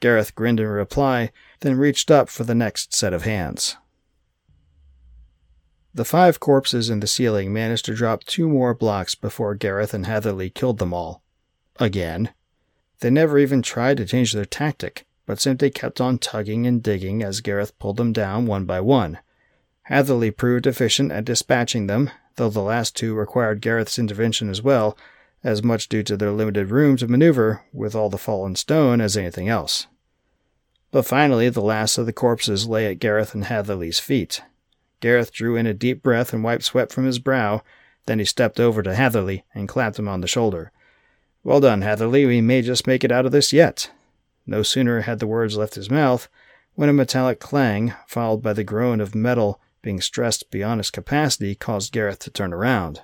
Gareth 0.00 0.34
grinned 0.34 0.58
in 0.58 0.66
reply, 0.66 1.30
then 1.60 1.78
reached 1.78 2.10
up 2.10 2.28
for 2.28 2.42
the 2.42 2.56
next 2.56 2.92
set 2.92 3.12
of 3.12 3.22
hands. 3.22 3.76
The 5.96 6.04
five 6.04 6.40
corpses 6.40 6.90
in 6.90 6.98
the 6.98 7.06
ceiling 7.06 7.52
managed 7.52 7.84
to 7.84 7.94
drop 7.94 8.24
two 8.24 8.48
more 8.48 8.74
blocks 8.74 9.14
before 9.14 9.54
Gareth 9.54 9.94
and 9.94 10.06
Hatherley 10.06 10.50
killed 10.50 10.78
them 10.78 10.92
all. 10.92 11.22
Again. 11.78 12.30
They 12.98 13.10
never 13.10 13.38
even 13.38 13.62
tried 13.62 13.98
to 13.98 14.04
change 14.04 14.32
their 14.32 14.44
tactic, 14.44 15.06
but 15.24 15.40
simply 15.40 15.70
kept 15.70 16.00
on 16.00 16.18
tugging 16.18 16.66
and 16.66 16.82
digging 16.82 17.22
as 17.22 17.40
Gareth 17.40 17.78
pulled 17.78 17.96
them 17.96 18.12
down 18.12 18.46
one 18.46 18.64
by 18.64 18.80
one. 18.80 19.18
Hatherley 19.82 20.32
proved 20.32 20.66
efficient 20.66 21.12
at 21.12 21.24
dispatching 21.24 21.86
them, 21.86 22.10
though 22.36 22.48
the 22.48 22.60
last 22.60 22.96
two 22.96 23.14
required 23.14 23.60
Gareth's 23.60 23.98
intervention 23.98 24.50
as 24.50 24.62
well, 24.62 24.98
as 25.44 25.62
much 25.62 25.88
due 25.88 26.02
to 26.02 26.16
their 26.16 26.32
limited 26.32 26.70
room 26.70 26.96
to 26.96 27.06
maneuver 27.06 27.62
with 27.72 27.94
all 27.94 28.10
the 28.10 28.18
fallen 28.18 28.56
stone 28.56 29.00
as 29.00 29.16
anything 29.16 29.48
else. 29.48 29.86
But 30.90 31.06
finally, 31.06 31.50
the 31.50 31.60
last 31.60 31.98
of 31.98 32.06
the 32.06 32.12
corpses 32.12 32.66
lay 32.66 32.90
at 32.90 32.98
Gareth 32.98 33.34
and 33.34 33.44
Hatherley's 33.44 34.00
feet. 34.00 34.42
Gareth 35.00 35.32
drew 35.32 35.56
in 35.56 35.66
a 35.66 35.74
deep 35.74 36.02
breath 36.02 36.32
and 36.32 36.44
wiped 36.44 36.64
sweat 36.64 36.92
from 36.92 37.04
his 37.04 37.18
brow. 37.18 37.62
Then 38.06 38.18
he 38.18 38.24
stepped 38.24 38.60
over 38.60 38.82
to 38.82 38.94
Hatherley 38.94 39.44
and 39.54 39.68
clapped 39.68 39.98
him 39.98 40.08
on 40.08 40.20
the 40.20 40.26
shoulder. 40.26 40.72
Well 41.42 41.60
done, 41.60 41.82
Hatherley. 41.82 42.26
We 42.26 42.40
may 42.40 42.62
just 42.62 42.86
make 42.86 43.04
it 43.04 43.12
out 43.12 43.26
of 43.26 43.32
this 43.32 43.52
yet. 43.52 43.90
No 44.46 44.62
sooner 44.62 45.02
had 45.02 45.18
the 45.18 45.26
words 45.26 45.56
left 45.56 45.74
his 45.74 45.90
mouth 45.90 46.28
when 46.74 46.88
a 46.88 46.92
metallic 46.92 47.40
clang, 47.40 47.94
followed 48.06 48.42
by 48.42 48.52
the 48.52 48.64
groan 48.64 49.00
of 49.00 49.14
metal 49.14 49.60
being 49.82 50.00
stressed 50.00 50.50
beyond 50.50 50.80
its 50.80 50.90
capacity, 50.90 51.54
caused 51.54 51.92
Gareth 51.92 52.18
to 52.20 52.30
turn 52.30 52.52
around. 52.52 53.02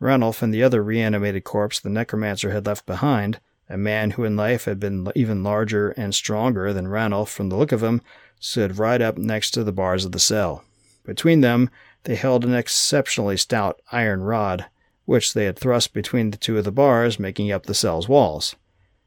Ranulph 0.00 0.42
and 0.42 0.52
the 0.52 0.62
other 0.62 0.82
reanimated 0.82 1.44
corpse 1.44 1.80
the 1.80 1.90
necromancer 1.90 2.50
had 2.50 2.66
left 2.66 2.86
behind 2.86 3.40
a 3.68 3.76
man 3.76 4.12
who 4.12 4.24
in 4.24 4.36
life 4.36 4.66
had 4.66 4.78
been 4.78 5.10
even 5.14 5.42
larger 5.42 5.90
and 5.90 6.14
stronger 6.14 6.72
than 6.72 6.88
Ranulph 6.88 7.30
from 7.30 7.48
the 7.48 7.56
look 7.56 7.72
of 7.72 7.82
him, 7.82 8.02
stood 8.38 8.78
right 8.78 9.00
up 9.00 9.16
next 9.16 9.52
to 9.52 9.64
the 9.64 9.72
bars 9.72 10.04
of 10.04 10.12
the 10.12 10.18
cell. 10.18 10.64
Between 11.04 11.40
them, 11.40 11.70
they 12.04 12.14
held 12.14 12.44
an 12.44 12.54
exceptionally 12.54 13.36
stout 13.36 13.80
iron 13.92 14.22
rod, 14.22 14.66
which 15.04 15.34
they 15.34 15.44
had 15.44 15.58
thrust 15.58 15.92
between 15.92 16.30
the 16.30 16.36
two 16.36 16.58
of 16.58 16.64
the 16.64 16.72
bars 16.72 17.18
making 17.18 17.52
up 17.52 17.66
the 17.66 17.74
cell's 17.74 18.08
walls. 18.08 18.56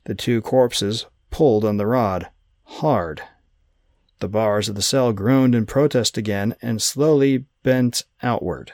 The 0.05 0.15
two 0.15 0.41
corpses 0.41 1.05
pulled 1.31 1.65
on 1.65 1.77
the 1.77 1.87
rod, 1.87 2.29
hard. 2.63 3.21
The 4.19 4.27
bars 4.27 4.69
of 4.69 4.75
the 4.75 4.81
cell 4.81 5.13
groaned 5.13 5.53
in 5.53 5.65
protest 5.65 6.17
again 6.17 6.55
and 6.61 6.81
slowly 6.81 7.45
bent 7.63 8.03
outward. 8.23 8.73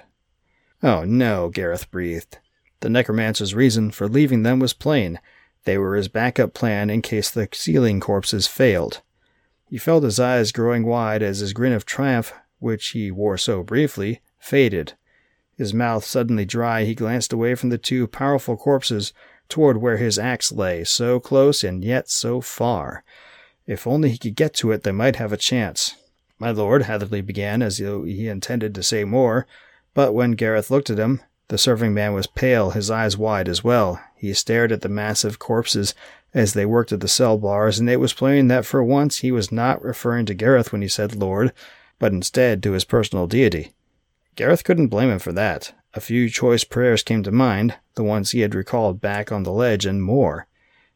Oh 0.81 1.03
no, 1.03 1.49
Gareth 1.49 1.89
breathed. 1.91 2.39
The 2.81 2.89
necromancer's 2.89 3.55
reason 3.55 3.91
for 3.91 4.07
leaving 4.07 4.43
them 4.43 4.59
was 4.59 4.73
plain. 4.73 5.19
They 5.63 5.77
were 5.77 5.95
his 5.95 6.09
backup 6.09 6.53
plan 6.53 6.89
in 6.89 7.01
case 7.01 7.29
the 7.29 7.47
ceiling 7.53 7.99
corpses 7.99 8.47
failed. 8.47 9.01
He 9.65 9.77
felt 9.77 10.03
his 10.03 10.19
eyes 10.19 10.51
growing 10.51 10.85
wide 10.85 11.23
as 11.23 11.39
his 11.39 11.53
grin 11.53 11.73
of 11.73 11.85
triumph, 11.85 12.33
which 12.63 12.89
he 12.89 13.11
wore 13.11 13.37
so 13.37 13.61
briefly, 13.61 14.21
faded. 14.39 14.93
His 15.57 15.73
mouth 15.73 16.03
suddenly 16.03 16.45
dry, 16.45 16.85
he 16.85 16.95
glanced 16.95 17.31
away 17.31 17.53
from 17.55 17.69
the 17.69 17.77
two 17.77 18.07
powerful 18.07 18.57
corpses 18.57 19.13
toward 19.49 19.77
where 19.77 19.97
his 19.97 20.17
axe 20.17 20.51
lay, 20.51 20.83
so 20.83 21.19
close 21.19 21.63
and 21.63 21.83
yet 21.83 22.09
so 22.09 22.41
far. 22.41 23.03
If 23.67 23.85
only 23.85 24.09
he 24.09 24.17
could 24.17 24.35
get 24.35 24.53
to 24.55 24.71
it, 24.71 24.83
they 24.83 24.91
might 24.91 25.17
have 25.17 25.31
a 25.31 25.37
chance. 25.37 25.95
My 26.39 26.51
lord, 26.51 26.83
Hatherley 26.83 27.21
began, 27.21 27.61
as 27.61 27.77
though 27.77 28.03
he 28.03 28.27
intended 28.27 28.73
to 28.75 28.83
say 28.83 29.03
more, 29.03 29.45
but 29.93 30.13
when 30.13 30.31
Gareth 30.31 30.71
looked 30.71 30.89
at 30.89 30.97
him, 30.97 31.21
the 31.49 31.57
serving 31.57 31.93
man 31.93 32.13
was 32.13 32.25
pale, 32.25 32.71
his 32.71 32.89
eyes 32.89 33.17
wide 33.17 33.47
as 33.47 33.63
well. 33.63 34.01
He 34.15 34.33
stared 34.33 34.71
at 34.71 34.81
the 34.81 34.89
massive 34.89 35.37
corpses 35.37 35.93
as 36.33 36.53
they 36.53 36.65
worked 36.65 36.91
at 36.91 36.99
the 36.99 37.07
cell 37.07 37.37
bars, 37.37 37.79
and 37.79 37.89
it 37.89 37.97
was 37.97 38.13
plain 38.13 38.47
that 38.47 38.65
for 38.65 38.83
once 38.83 39.19
he 39.19 39.31
was 39.31 39.51
not 39.51 39.83
referring 39.83 40.25
to 40.25 40.33
Gareth 40.33 40.71
when 40.71 40.81
he 40.81 40.87
said 40.87 41.15
Lord, 41.15 41.53
but 42.03 42.11
instead 42.11 42.61
to 42.61 42.73
his 42.73 42.83
personal 42.83 43.27
deity. 43.27 43.71
Gareth 44.35 44.65
couldn't 44.65 44.89
blame 44.89 45.09
him 45.09 45.19
for 45.19 45.31
that. 45.31 45.73
A 45.93 46.01
few 46.01 46.29
choice 46.29 46.65
prayers 46.65 47.01
came 47.01 47.23
to 47.23 47.31
mind, 47.31 47.75
the 47.95 48.03
ones 48.03 48.31
he 48.31 48.41
had 48.41 48.53
recalled 48.53 48.99
back 48.99 49.31
on 49.31 49.43
the 49.43 49.53
ledge, 49.53 49.85
and 49.85 50.03
more. 50.03 50.45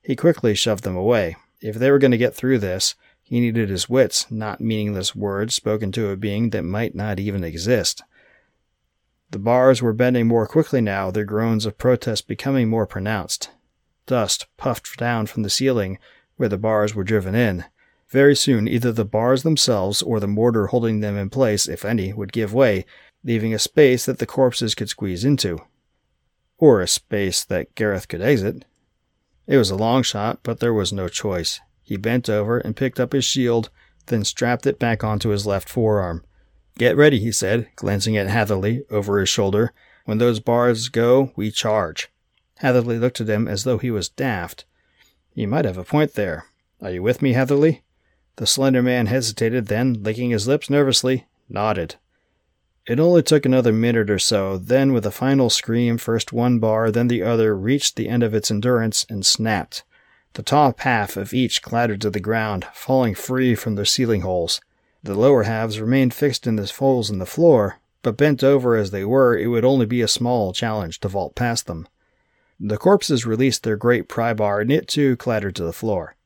He 0.02 0.18
quickly 0.18 0.54
shoved 0.54 0.84
them 0.84 0.98
away. 0.98 1.38
If 1.62 1.78
they 1.78 1.92
were 1.92 1.98
going 1.98 2.12
to 2.12 2.18
get 2.18 2.36
through 2.36 2.60
this, 2.60 2.96
he 3.24 3.40
needed 3.40 3.70
his 3.70 3.88
wits, 3.88 4.30
not 4.30 4.60
meaningless 4.60 5.16
words 5.16 5.54
spoken 5.54 5.94
to 5.94 6.10
a 6.10 6.18
being 6.18 6.50
that 6.50 6.64
might 6.64 6.94
not 6.94 7.22
even 7.22 7.42
exist. 7.42 8.04
The 9.32 9.40
bars 9.40 9.82
were 9.82 9.94
bending 9.94 10.28
more 10.28 10.46
quickly 10.46 10.82
now, 10.82 11.10
their 11.10 11.24
groans 11.24 11.66
of 11.66 11.78
protest 11.78 12.28
becoming 12.28 12.68
more 12.68 12.86
pronounced. 12.86 13.50
Dust 14.08 14.48
puffed 14.58 14.98
down 14.98 15.28
from 15.28 15.44
the 15.44 15.50
ceiling 15.50 16.00
where 16.36 16.50
the 16.50 16.58
bars 16.58 16.94
were 16.94 17.06
driven 17.06 17.34
in. 17.34 17.64
Very 18.10 18.36
soon, 18.36 18.68
either 18.68 18.92
the 18.92 19.06
bars 19.06 19.44
themselves 19.44 20.02
or 20.02 20.20
the 20.20 20.28
mortar 20.28 20.68
holding 20.68 21.02
them 21.02 21.18
in 21.18 21.30
place, 21.30 21.68
if 21.68 21.84
any, 21.84 22.14
would 22.14 22.32
give 22.32 22.54
way, 22.54 22.86
leaving 23.24 23.54
a 23.54 23.60
space 23.60 24.06
that 24.06 24.20
the 24.20 24.26
corpses 24.26 24.74
could 24.76 24.88
squeeze 24.88 25.26
into. 25.26 25.60
Or 26.58 26.82
a 26.82 26.88
space 26.88 27.44
that 27.44 27.76
Gareth 27.76 28.08
could 28.08 28.22
exit. 28.22 28.64
It 29.46 29.58
was 29.58 29.70
a 29.70 29.76
long 29.76 30.04
shot, 30.04 30.40
but 30.44 30.60
there 30.60 30.74
was 30.74 30.94
no 30.94 31.10
choice. 31.10 31.60
He 31.84 31.98
bent 31.98 32.30
over 32.30 32.60
and 32.60 32.76
picked 32.76 33.00
up 33.00 33.12
his 33.14 33.26
shield, 33.26 33.70
then 34.08 34.24
strapped 34.24 34.66
it 34.66 34.80
back 34.80 35.04
onto 35.04 35.30
his 35.30 35.46
left 35.46 35.70
forearm. 35.70 36.24
Get 36.78 36.96
ready, 36.96 37.20
he 37.20 37.32
said, 37.32 37.68
glancing 37.76 38.16
at 38.16 38.28
Hatherley 38.28 38.84
over 38.90 39.20
his 39.20 39.30
shoulder. 39.30 39.74
When 40.06 40.18
those 40.18 40.40
bars 40.40 40.90
go, 40.90 41.34
we 41.36 41.52
charge. 41.52 42.10
Hatherley 42.60 42.98
looked 42.98 43.20
at 43.20 43.30
him 43.30 43.48
as 43.48 43.64
though 43.64 43.78
he 43.78 43.92
was 43.92 44.10
daft. 44.10 44.66
You 45.34 45.48
might 45.48 45.66
have 45.66 45.78
a 45.78 45.84
point 45.84 46.14
there. 46.14 46.46
Are 46.82 46.92
you 46.92 47.04
with 47.04 47.22
me, 47.22 47.34
Hatherley? 47.34 47.84
The 48.38 48.48
slender 48.48 48.84
man 48.84 49.08
hesitated, 49.08 49.66
then, 49.66 50.02
licking 50.04 50.30
his 50.30 50.48
lips 50.48 50.70
nervously, 50.70 51.26
nodded. 51.50 51.96
It 52.86 53.00
only 53.00 53.22
took 53.22 53.46
another 53.46 53.74
minute 53.74 54.10
or 54.10 54.20
so, 54.20 54.58
then, 54.58 54.94
with 54.94 55.06
a 55.06 55.12
final 55.12 55.50
scream, 55.50 55.98
first 55.98 56.32
one 56.32 56.60
bar, 56.60 56.90
then 56.90 57.10
the 57.10 57.24
other 57.24 57.56
reached 57.56 57.96
the 57.96 58.08
end 58.08 58.24
of 58.24 58.34
its 58.34 58.50
endurance 58.50 59.06
and 59.10 59.26
snapped. 59.26 59.84
The 60.34 60.44
top 60.44 60.82
half 60.82 61.18
of 61.18 61.34
each 61.34 61.64
clattered 61.64 62.00
to 62.02 62.12
the 62.12 62.20
ground, 62.20 62.68
falling 62.74 63.16
free 63.16 63.56
from 63.56 63.74
their 63.74 63.86
ceiling 63.86 64.22
holes. 64.22 64.62
The 65.02 65.16
lower 65.16 65.44
halves 65.44 65.82
remained 65.82 66.14
fixed 66.14 66.46
in 66.46 66.58
the 66.58 66.72
holes 66.78 67.10
in 67.10 67.18
the 67.18 67.26
floor, 67.26 67.80
but 68.04 68.18
bent 68.18 68.44
over 68.44 68.76
as 68.76 68.92
they 68.92 69.04
were, 69.04 69.36
it 69.36 69.48
would 69.48 69.66
only 69.66 69.88
be 69.88 70.02
a 70.02 70.08
small 70.08 70.54
challenge 70.54 71.00
to 71.00 71.08
vault 71.08 71.34
past 71.34 71.66
them. 71.66 71.88
The 72.60 72.78
corpses 72.78 73.26
released 73.26 73.64
their 73.64 73.78
great 73.78 74.08
pry 74.08 74.36
bar, 74.36 74.62
and 74.62 74.72
it 74.72 74.88
too 74.88 75.18
clattered 75.18 75.56
to 75.56 75.64
the 75.64 75.74
floor. 75.74 76.17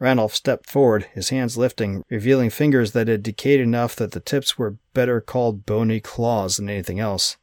Ranulph 0.00 0.34
stepped 0.34 0.68
forward, 0.68 1.04
his 1.12 1.28
hands 1.28 1.58
lifting, 1.58 2.02
revealing 2.08 2.48
fingers 2.48 2.92
that 2.92 3.06
had 3.06 3.22
decayed 3.22 3.60
enough 3.60 3.94
that 3.96 4.12
the 4.12 4.20
tips 4.20 4.58
were 4.58 4.78
better 4.94 5.20
called 5.20 5.66
bony 5.66 6.00
claws 6.00 6.56
than 6.56 6.70
anything 6.70 6.98
else. 6.98 7.36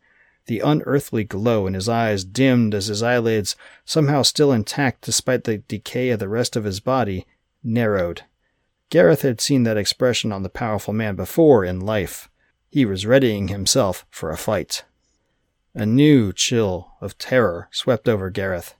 The 0.48 0.62
unearthly 0.62 1.24
glow 1.24 1.68
in 1.68 1.76
his 1.76 1.88
eyes 1.88 2.24
dimmed 2.24 2.74
as 2.74 2.88
his 2.88 3.04
eyelids, 3.04 3.56
somehow 3.86 4.24
still 4.24 4.52
intact 4.52 5.04
despite 5.04 5.44
the 5.44 5.60
decay 5.60 6.10
of 6.10 6.20
the 6.20 6.28
rest 6.28 6.56
of 6.56 6.64
his 6.64 6.80
body, 6.80 7.28
narrowed. 7.64 8.24
Gareth 8.90 9.22
had 9.22 9.40
seen 9.40 9.64
that 9.64 9.78
expression 9.78 10.32
on 10.32 10.42
the 10.42 10.50
powerful 10.50 10.94
man 10.94 11.16
before 11.16 11.64
in 11.64 11.80
life. 11.80 12.30
He 12.72 12.86
was 12.86 13.06
readying 13.06 13.50
himself 13.50 14.06
for 14.10 14.32
a 14.32 14.38
fight. 14.38 14.84
A 15.76 15.86
new 15.86 16.34
chill 16.34 16.94
of 17.02 17.18
terror 17.18 17.68
swept 17.72 18.10
over 18.10 18.32
Gareth. 18.32 18.74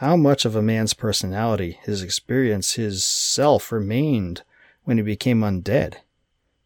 How 0.00 0.14
much 0.14 0.44
of 0.44 0.54
a 0.54 0.60
man's 0.60 0.92
personality, 0.92 1.78
his 1.84 2.02
experience, 2.02 2.74
his 2.74 3.02
self 3.02 3.72
remained 3.72 4.42
when 4.84 4.98
he 4.98 5.02
became 5.02 5.40
undead? 5.40 5.94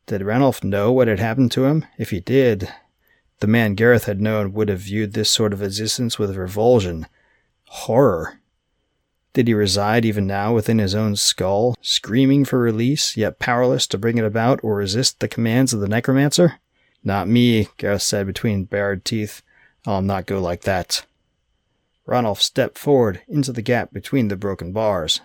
Did 0.06 0.22
Ranulph 0.22 0.64
know 0.64 0.90
what 0.90 1.06
had 1.06 1.20
happened 1.20 1.52
to 1.52 1.66
him? 1.66 1.86
If 1.96 2.10
he 2.10 2.18
did, 2.18 2.68
the 3.38 3.46
man 3.46 3.76
Gareth 3.76 4.06
had 4.06 4.20
known 4.20 4.52
would 4.54 4.68
have 4.68 4.80
viewed 4.80 5.12
this 5.12 5.30
sort 5.30 5.52
of 5.52 5.62
existence 5.62 6.18
with 6.18 6.34
revulsion, 6.34 7.06
horror. 7.66 8.40
Did 9.32 9.46
he 9.46 9.54
reside 9.54 10.04
even 10.04 10.26
now 10.26 10.52
within 10.52 10.80
his 10.80 10.96
own 10.96 11.14
skull, 11.14 11.76
screaming 11.80 12.44
for 12.44 12.58
release, 12.58 13.16
yet 13.16 13.38
powerless 13.38 13.86
to 13.86 13.98
bring 13.98 14.18
it 14.18 14.24
about 14.24 14.58
or 14.64 14.74
resist 14.74 15.20
the 15.20 15.28
commands 15.28 15.72
of 15.72 15.78
the 15.78 15.88
necromancer? 15.88 16.54
Not 17.04 17.28
me, 17.28 17.68
Gareth 17.76 18.02
said 18.02 18.26
between 18.26 18.64
bared 18.64 19.04
teeth. 19.04 19.40
I'll 19.86 20.02
not 20.02 20.26
go 20.26 20.40
like 20.40 20.62
that. 20.62 21.06
Ranulph 22.10 22.42
stepped 22.42 22.76
forward 22.76 23.22
into 23.28 23.52
the 23.52 23.62
gap 23.62 23.92
between 23.92 24.26
the 24.26 24.36
broken 24.36 24.72
bars. 24.72 25.20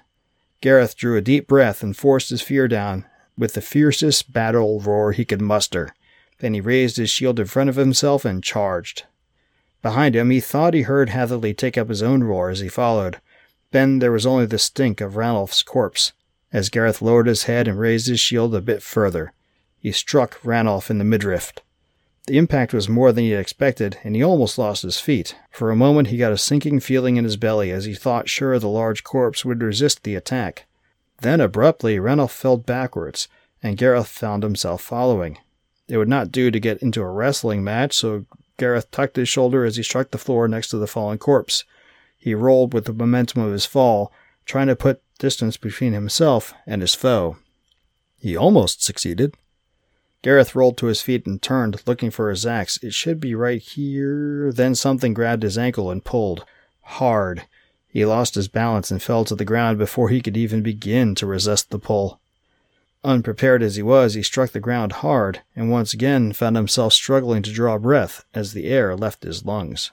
Gareth 0.62 0.96
drew 0.96 1.18
a 1.18 1.22
deep 1.22 1.48
breath 1.48 1.82
and 1.82 1.98
forced 1.98 2.30
his 2.30 2.44
fear 2.44 2.68
down 2.68 3.06
with 3.36 3.56
the 3.56 3.62
fiercest 3.62 4.32
battle 4.32 4.80
roar 4.80 5.12
he 5.12 5.26
could 5.26 5.42
muster. 5.42 5.96
Then 6.38 6.54
he 6.54 6.62
raised 6.62 6.98
his 6.98 7.10
shield 7.10 7.40
in 7.40 7.48
front 7.48 7.72
of 7.72 7.76
himself 7.76 8.24
and 8.24 8.44
charged. 8.44 9.06
Behind 9.82 10.16
him, 10.16 10.30
he 10.30 10.40
thought 10.40 10.76
he 10.76 10.84
heard 10.84 11.10
Hatherley 11.10 11.56
take 11.56 11.76
up 11.76 11.90
his 11.90 12.04
own 12.04 12.24
roar 12.24 12.52
as 12.52 12.60
he 12.60 12.70
followed. 12.70 13.20
Then 13.72 13.98
there 13.98 14.12
was 14.12 14.28
only 14.28 14.46
the 14.46 14.60
stink 14.60 15.02
of 15.02 15.16
Ranulph's 15.16 15.64
corpse. 15.64 16.14
As 16.54 16.70
Gareth 16.70 17.02
lowered 17.02 17.26
his 17.26 17.44
head 17.44 17.68
and 17.68 17.80
raised 17.80 18.08
his 18.08 18.20
shield 18.20 18.54
a 18.54 18.62
bit 18.62 18.84
further, 18.84 19.34
he 19.80 19.92
struck 19.92 20.40
Ranulph 20.44 20.92
in 20.92 21.00
the 21.00 21.04
midriff. 21.04 21.52
The 22.28 22.38
impact 22.40 22.74
was 22.74 22.90
more 22.90 23.12
than 23.12 23.24
he 23.24 23.32
had 23.32 23.40
expected, 23.40 24.00
and 24.04 24.16
he 24.16 24.24
almost 24.24 24.58
lost 24.58 24.82
his 24.82 25.00
feet. 25.00 25.36
For 25.52 25.70
a 25.70 25.76
moment 25.76 26.08
he 26.08 26.18
got 26.18 26.32
a 26.32 26.38
sinking 26.38 26.80
feeling 26.80 27.18
in 27.18 27.24
his 27.24 27.38
belly 27.38 27.70
as 27.70 27.86
he 27.86 27.94
thought 27.94 28.30
sure 28.30 28.58
the 28.58 28.68
large 28.68 29.04
corpse 29.04 29.46
would 29.46 29.62
resist 29.62 30.04
the 30.04 30.16
attack. 30.16 30.66
Then 31.22 31.40
abruptly 31.40 32.00
Ranulph 32.00 32.32
fell 32.32 32.58
backwards, 32.58 33.28
and 33.62 33.78
Gareth 33.78 34.08
found 34.08 34.42
himself 34.42 34.82
following. 34.82 35.38
It 35.88 35.98
would 35.98 36.10
not 36.10 36.32
do 36.32 36.50
to 36.50 36.60
get 36.60 36.82
into 36.82 37.02
a 37.02 37.12
wrestling 37.12 37.64
match, 37.64 37.94
so 37.94 38.26
Gareth 38.58 38.90
tucked 38.90 39.18
his 39.18 39.30
shoulder 39.30 39.64
as 39.64 39.76
he 39.76 39.84
struck 39.84 40.10
the 40.10 40.18
floor 40.18 40.48
next 40.48 40.70
to 40.70 40.78
the 40.78 40.88
fallen 40.88 41.20
corpse. 41.20 41.64
He 42.18 42.34
rolled 42.34 42.74
with 42.74 42.86
the 42.86 42.94
momentum 42.94 43.44
of 43.44 43.52
his 43.52 43.68
fall, 43.68 44.12
trying 44.46 44.68
to 44.68 44.76
put 44.76 45.02
distance 45.20 45.58
between 45.58 45.94
himself 45.94 46.56
and 46.66 46.82
his 46.82 46.96
foe. 46.96 47.38
He 48.18 48.36
almost 48.36 48.84
succeeded. 48.84 49.36
Gareth 50.26 50.56
rolled 50.56 50.76
to 50.76 50.88
his 50.88 51.04
feet 51.04 51.28
and 51.28 51.40
turned, 51.40 51.84
looking 51.86 52.10
for 52.10 52.32
his 52.32 52.48
axe. 52.48 52.80
It 52.82 52.96
should 52.96 53.20
be 53.20 53.36
right 53.36 53.62
here. 53.62 54.52
Then 54.52 54.74
something 54.74 55.14
grabbed 55.14 55.44
his 55.44 55.56
ankle 55.56 55.92
and 55.92 56.04
pulled. 56.04 56.46
Hard. 56.82 57.44
He 57.88 58.04
lost 58.06 58.34
his 58.34 58.48
balance 58.48 58.90
and 58.90 59.04
fell 59.04 59.24
to 59.26 59.36
the 59.36 59.46
ground 59.46 59.78
before 59.78 60.10
he 60.10 60.22
could 60.22 60.36
even 60.36 60.64
begin 60.64 61.14
to 61.14 61.28
resist 61.28 61.70
the 61.70 61.78
pull. 61.78 62.20
Unprepared 63.04 63.62
as 63.62 63.76
he 63.76 63.84
was, 63.84 64.16
he 64.16 64.24
struck 64.24 64.50
the 64.50 64.60
ground 64.60 64.94
hard, 64.94 65.42
and 65.56 65.70
once 65.70 65.94
again 65.94 66.34
found 66.34 66.56
himself 66.56 66.94
struggling 66.94 67.44
to 67.44 67.52
draw 67.52 67.78
breath 67.78 68.26
as 68.34 68.54
the 68.54 68.66
air 68.66 68.96
left 68.96 69.22
his 69.22 69.46
lungs. 69.46 69.92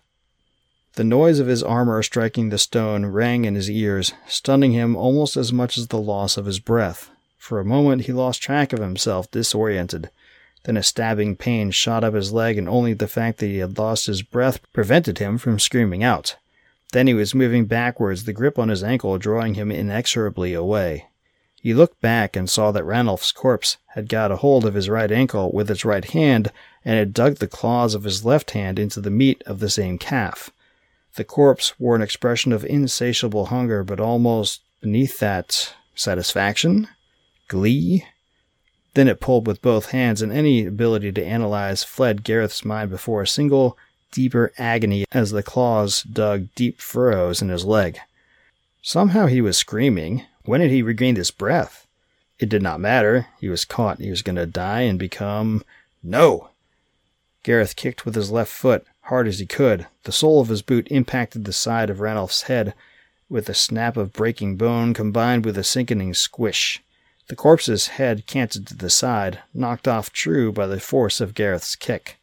The 0.94 1.04
noise 1.04 1.40
of 1.40 1.46
his 1.46 1.62
armor 1.62 2.02
striking 2.02 2.48
the 2.48 2.56
stone 2.56 3.04
rang 3.04 3.44
in 3.44 3.54
his 3.54 3.70
ears, 3.70 4.14
stunning 4.26 4.72
him 4.72 4.96
almost 4.96 5.36
as 5.36 5.52
much 5.52 5.76
as 5.76 5.88
the 5.88 6.00
loss 6.00 6.38
of 6.38 6.46
his 6.46 6.58
breath. 6.58 7.10
For 7.36 7.60
a 7.60 7.66
moment 7.66 8.06
he 8.06 8.12
lost 8.12 8.40
track 8.40 8.72
of 8.72 8.78
himself, 8.78 9.30
disoriented. 9.30 10.08
Then 10.64 10.76
a 10.76 10.82
stabbing 10.82 11.36
pain 11.36 11.70
shot 11.70 12.04
up 12.04 12.14
his 12.14 12.32
leg, 12.32 12.56
and 12.56 12.68
only 12.68 12.92
the 12.94 13.08
fact 13.08 13.38
that 13.38 13.46
he 13.46 13.58
had 13.58 13.78
lost 13.78 14.06
his 14.06 14.22
breath 14.22 14.60
prevented 14.72 15.18
him 15.18 15.38
from 15.38 15.58
screaming 15.58 16.04
out. 16.04 16.36
Then 16.92 17.06
he 17.06 17.14
was 17.14 17.34
moving 17.34 17.64
backwards, 17.64 18.24
the 18.24 18.32
grip 18.32 18.58
on 18.58 18.68
his 18.68 18.84
ankle 18.84 19.18
drawing 19.18 19.54
him 19.54 19.70
inexorably 19.72 20.52
away. 20.54 21.06
He 21.62 21.74
looked 21.74 22.00
back 22.00 22.36
and 22.36 22.50
saw 22.50 22.72
that 22.72 22.84
Ranulph's 22.84 23.32
corpse 23.32 23.76
had 23.94 24.08
got 24.08 24.32
a 24.32 24.36
hold 24.36 24.64
of 24.64 24.74
his 24.74 24.88
right 24.88 25.10
ankle 25.10 25.52
with 25.52 25.70
its 25.70 25.84
right 25.84 26.04
hand 26.04 26.50
and 26.84 26.98
had 26.98 27.14
dug 27.14 27.36
the 27.36 27.46
claws 27.46 27.94
of 27.94 28.04
his 28.04 28.24
left 28.24 28.50
hand 28.50 28.78
into 28.78 29.00
the 29.00 29.10
meat 29.10 29.42
of 29.46 29.60
the 29.60 29.70
same 29.70 29.96
calf. 29.96 30.50
The 31.14 31.24
corpse 31.24 31.78
wore 31.78 31.94
an 31.94 32.02
expression 32.02 32.52
of 32.52 32.64
insatiable 32.64 33.46
hunger, 33.46 33.84
but 33.84 34.00
almost 34.00 34.62
beneath 34.80 35.18
that, 35.20 35.74
satisfaction? 35.94 36.88
Glee? 37.48 38.04
Then 38.94 39.08
it 39.08 39.20
pulled 39.20 39.46
with 39.46 39.62
both 39.62 39.90
hands, 39.90 40.20
and 40.20 40.30
any 40.30 40.66
ability 40.66 41.12
to 41.12 41.24
analyze 41.24 41.82
fled 41.82 42.24
Gareth's 42.24 42.64
mind 42.64 42.90
before 42.90 43.22
a 43.22 43.26
single, 43.26 43.78
deeper 44.10 44.52
agony 44.58 45.06
as 45.12 45.30
the 45.30 45.42
claws 45.42 46.02
dug 46.02 46.48
deep 46.54 46.80
furrows 46.80 47.40
in 47.40 47.48
his 47.48 47.64
leg. 47.64 47.98
Somehow 48.82 49.26
he 49.26 49.40
was 49.40 49.56
screaming, 49.56 50.24
when 50.44 50.60
had 50.60 50.70
he 50.70 50.82
regained 50.82 51.16
his 51.16 51.30
breath? 51.30 51.86
It 52.38 52.48
did 52.48 52.62
not 52.62 52.80
matter. 52.80 53.28
He 53.40 53.48
was 53.48 53.64
caught. 53.64 54.00
He 54.00 54.10
was 54.10 54.22
going 54.22 54.36
to 54.36 54.46
die 54.46 54.80
and 54.80 54.98
become. 54.98 55.62
No! 56.02 56.50
Gareth 57.44 57.76
kicked 57.76 58.04
with 58.04 58.14
his 58.14 58.30
left 58.30 58.50
foot, 58.52 58.84
hard 59.02 59.28
as 59.28 59.38
he 59.38 59.46
could. 59.46 59.86
The 60.02 60.12
sole 60.12 60.40
of 60.40 60.48
his 60.48 60.62
boot 60.62 60.88
impacted 60.90 61.44
the 61.44 61.52
side 61.52 61.88
of 61.88 62.00
Ranulph's 62.00 62.42
head 62.42 62.74
with 63.28 63.48
a 63.48 63.54
snap 63.54 63.96
of 63.96 64.12
breaking 64.12 64.56
bone 64.56 64.92
combined 64.92 65.44
with 65.44 65.56
a 65.56 65.64
sickening 65.64 66.14
squish. 66.14 66.82
The 67.32 67.36
corpse's 67.36 67.88
head 67.88 68.26
canted 68.26 68.66
to 68.66 68.76
the 68.76 68.90
side, 68.90 69.38
knocked 69.54 69.88
off 69.88 70.12
true 70.12 70.52
by 70.52 70.66
the 70.66 70.78
force 70.78 71.18
of 71.18 71.32
Gareth's 71.32 71.76
kick. 71.76 72.18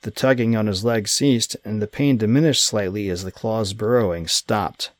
The 0.00 0.10
tugging 0.10 0.56
on 0.56 0.66
his 0.66 0.82
leg 0.82 1.08
ceased, 1.08 1.58
and 1.62 1.82
the 1.82 1.86
pain 1.86 2.16
diminished 2.16 2.64
slightly 2.64 3.10
as 3.10 3.22
the 3.22 3.32
claw's 3.32 3.74
burrowing 3.74 4.26
stopped. 4.28 4.92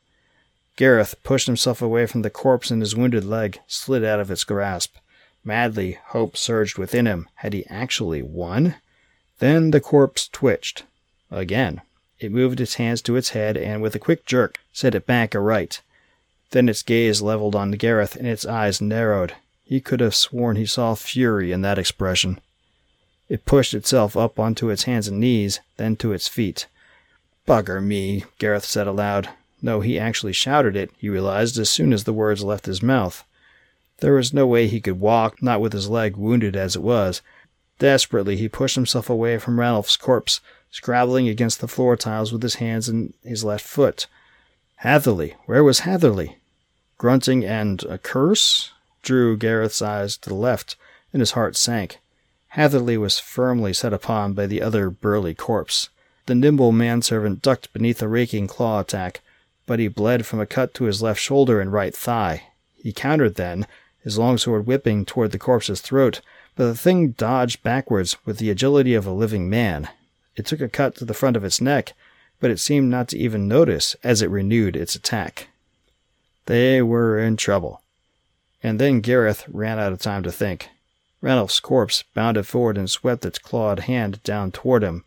Gareth 0.75 1.15
pushed 1.23 1.47
himself 1.47 1.81
away 1.81 2.05
from 2.05 2.21
the 2.21 2.29
corpse 2.29 2.69
and 2.69 2.83
his 2.83 2.95
wounded 2.95 3.25
leg 3.25 3.59
slid 3.65 4.03
out 4.03 4.19
of 4.19 4.29
its 4.29 4.43
grasp. 4.43 4.97
Madly, 5.43 5.97
hope 6.09 6.37
surged 6.37 6.77
within 6.77 7.07
him. 7.07 7.27
Had 7.37 7.53
he 7.53 7.65
actually 7.65 8.21
won? 8.21 8.75
Then 9.39 9.71
the 9.71 9.81
corpse 9.81 10.27
twitched. 10.27 10.83
Again. 11.31 11.81
It 12.19 12.31
moved 12.31 12.61
its 12.61 12.75
hands 12.75 13.01
to 13.01 13.15
its 13.15 13.29
head 13.29 13.57
and, 13.57 13.81
with 13.81 13.95
a 13.95 13.99
quick 13.99 14.27
jerk, 14.27 14.59
set 14.71 14.93
it 14.93 15.07
back 15.07 15.33
aright. 15.33 15.81
Then 16.51 16.69
its 16.69 16.83
gaze 16.83 17.21
leveled 17.21 17.55
on 17.55 17.71
Gareth 17.71 18.15
and 18.15 18.27
its 18.27 18.45
eyes 18.45 18.81
narrowed. 18.81 19.33
He 19.63 19.79
could 19.79 20.01
have 20.01 20.13
sworn 20.13 20.57
he 20.57 20.65
saw 20.65 20.95
fury 20.95 21.51
in 21.51 21.61
that 21.61 21.79
expression. 21.79 22.39
It 23.29 23.45
pushed 23.45 23.73
itself 23.73 24.17
up 24.17 24.37
onto 24.37 24.69
its 24.69 24.83
hands 24.83 25.07
and 25.07 25.19
knees, 25.19 25.61
then 25.77 25.95
to 25.97 26.11
its 26.11 26.27
feet. 26.27 26.67
Bugger 27.47 27.81
me, 27.81 28.25
Gareth 28.37 28.65
said 28.65 28.85
aloud. 28.85 29.29
No, 29.61 29.79
he 29.79 29.97
actually 29.97 30.33
shouted 30.33 30.75
it, 30.75 30.91
he 30.97 31.07
realized, 31.07 31.57
as 31.57 31.69
soon 31.69 31.93
as 31.93 32.03
the 32.03 32.11
words 32.11 32.43
left 32.43 32.65
his 32.65 32.83
mouth. 32.83 33.23
There 33.99 34.15
was 34.15 34.33
no 34.33 34.45
way 34.45 34.67
he 34.67 34.81
could 34.81 34.99
walk, 34.99 35.41
not 35.41 35.61
with 35.61 35.71
his 35.71 35.87
leg 35.87 36.17
wounded 36.17 36.57
as 36.57 36.75
it 36.75 36.81
was. 36.81 37.21
Desperately, 37.79 38.35
he 38.35 38.49
pushed 38.49 38.75
himself 38.75 39.09
away 39.09 39.37
from 39.37 39.57
Ranulph's 39.57 39.95
corpse, 39.95 40.41
scrabbling 40.69 41.29
against 41.29 41.61
the 41.61 41.67
floor 41.69 41.95
tiles 41.95 42.33
with 42.33 42.43
his 42.43 42.55
hands 42.55 42.89
and 42.89 43.13
his 43.23 43.45
left 43.45 43.65
foot. 43.65 44.07
Hatherley! 44.77 45.35
Where 45.45 45.63
was 45.63 45.79
Hatherley? 45.79 46.40
Grunting 47.01 47.43
and 47.43 47.81
a 47.85 47.97
curse 47.97 48.73
drew 49.01 49.35
Gareth's 49.35 49.81
eyes 49.81 50.17
to 50.17 50.29
the 50.29 50.35
left, 50.35 50.75
and 51.11 51.19
his 51.19 51.31
heart 51.31 51.55
sank. 51.55 51.97
Hatherley 52.49 52.95
was 52.95 53.17
firmly 53.17 53.73
set 53.73 53.91
upon 53.91 54.33
by 54.33 54.45
the 54.45 54.61
other 54.61 54.91
burly 54.91 55.33
corpse. 55.33 55.89
The 56.27 56.35
nimble 56.35 56.71
manservant 56.71 57.41
ducked 57.41 57.73
beneath 57.73 58.03
a 58.03 58.07
raking 58.07 58.45
claw 58.45 58.81
attack, 58.81 59.21
but 59.65 59.79
he 59.79 59.87
bled 59.87 60.27
from 60.27 60.39
a 60.39 60.45
cut 60.45 60.75
to 60.75 60.83
his 60.83 61.01
left 61.01 61.19
shoulder 61.19 61.59
and 61.59 61.73
right 61.73 61.95
thigh. 61.95 62.43
He 62.77 62.93
countered 62.93 63.33
then, 63.33 63.65
his 64.03 64.19
longsword 64.19 64.67
whipping 64.67 65.03
toward 65.03 65.31
the 65.31 65.39
corpse's 65.39 65.81
throat, 65.81 66.21
but 66.55 66.67
the 66.67 66.77
thing 66.77 67.13
dodged 67.13 67.63
backwards 67.63 68.15
with 68.27 68.37
the 68.37 68.51
agility 68.51 68.93
of 68.93 69.07
a 69.07 69.11
living 69.11 69.49
man. 69.49 69.89
It 70.35 70.45
took 70.45 70.61
a 70.61 70.69
cut 70.69 70.97
to 70.97 71.05
the 71.05 71.15
front 71.15 71.35
of 71.35 71.43
its 71.43 71.59
neck, 71.59 71.93
but 72.39 72.51
it 72.51 72.59
seemed 72.59 72.91
not 72.91 73.07
to 73.07 73.17
even 73.17 73.47
notice 73.47 73.95
as 74.03 74.21
it 74.21 74.29
renewed 74.29 74.75
its 74.75 74.93
attack. 74.93 75.47
They 76.51 76.81
were 76.81 77.17
in 77.17 77.37
trouble. 77.37 77.81
And 78.61 78.77
then 78.77 78.99
Gareth 78.99 79.45
ran 79.47 79.79
out 79.79 79.93
of 79.93 79.99
time 79.99 80.21
to 80.23 80.33
think. 80.33 80.67
Ranulph's 81.21 81.61
corpse 81.61 82.03
bounded 82.13 82.45
forward 82.45 82.77
and 82.77 82.89
swept 82.89 83.25
its 83.25 83.39
clawed 83.39 83.79
hand 83.79 84.21
down 84.23 84.51
toward 84.51 84.83
him. 84.83 85.05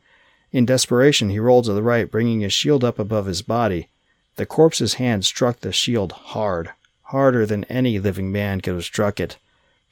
In 0.52 0.64
desperation, 0.64 1.28
he 1.28 1.38
rolled 1.38 1.66
to 1.66 1.74
the 1.74 1.82
right, 1.82 2.10
bringing 2.10 2.40
his 2.40 2.54
shield 2.54 2.82
up 2.82 2.98
above 2.98 3.26
his 3.26 3.42
body. 3.42 3.90
The 4.36 4.46
corpse's 4.46 4.94
hand 4.94 5.26
struck 5.26 5.60
the 5.60 5.70
shield 5.70 6.12
hard, 6.12 6.70
harder 7.02 7.44
than 7.44 7.64
any 7.64 7.98
living 7.98 8.32
man 8.32 8.62
could 8.62 8.72
have 8.72 8.84
struck 8.84 9.20
it. 9.20 9.36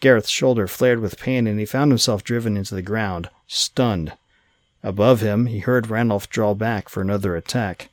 Gareth's 0.00 0.30
shoulder 0.30 0.66
flared 0.66 1.00
with 1.00 1.20
pain, 1.20 1.46
and 1.46 1.60
he 1.60 1.66
found 1.66 1.90
himself 1.90 2.24
driven 2.24 2.56
into 2.56 2.74
the 2.74 2.80
ground, 2.80 3.28
stunned. 3.46 4.14
Above 4.82 5.20
him, 5.20 5.44
he 5.44 5.58
heard 5.58 5.90
Ranulph 5.90 6.30
draw 6.30 6.54
back 6.54 6.88
for 6.88 7.02
another 7.02 7.36
attack. 7.36 7.90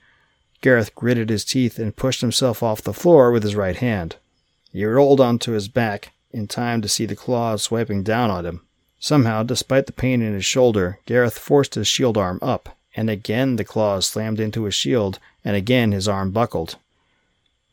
Gareth 0.61 0.93
gritted 0.93 1.29
his 1.29 1.45
teeth 1.45 1.79
and 1.79 1.95
pushed 1.95 2.21
himself 2.21 2.61
off 2.61 2.81
the 2.81 2.93
floor 2.93 3.31
with 3.31 3.43
his 3.43 3.55
right 3.55 3.77
hand. 3.77 4.17
He 4.71 4.83
rolled 4.85 5.21
onto 5.21 5.53
his 5.53 5.67
back 5.67 6.11
in 6.31 6.47
time 6.47 6.81
to 6.81 6.89
see 6.89 7.05
the 7.05 7.15
claws 7.15 7.63
swiping 7.63 8.03
down 8.03 8.29
on 8.29 8.45
him. 8.45 8.61
Somehow, 8.99 9.43
despite 9.43 9.85
the 9.85 9.93
pain 9.93 10.21
in 10.21 10.33
his 10.33 10.45
shoulder, 10.45 10.99
Gareth 11.05 11.37
forced 11.37 11.75
his 11.75 11.87
shield 11.87 12.17
arm 12.17 12.39
up, 12.41 12.77
and 12.95 13.09
again 13.09 13.55
the 13.55 13.63
claws 13.63 14.05
slammed 14.05 14.39
into 14.39 14.65
his 14.65 14.75
shield, 14.75 15.19
and 15.45 15.55
again 15.55 15.93
his 15.93 16.07
arm 16.07 16.31
buckled. 16.31 16.75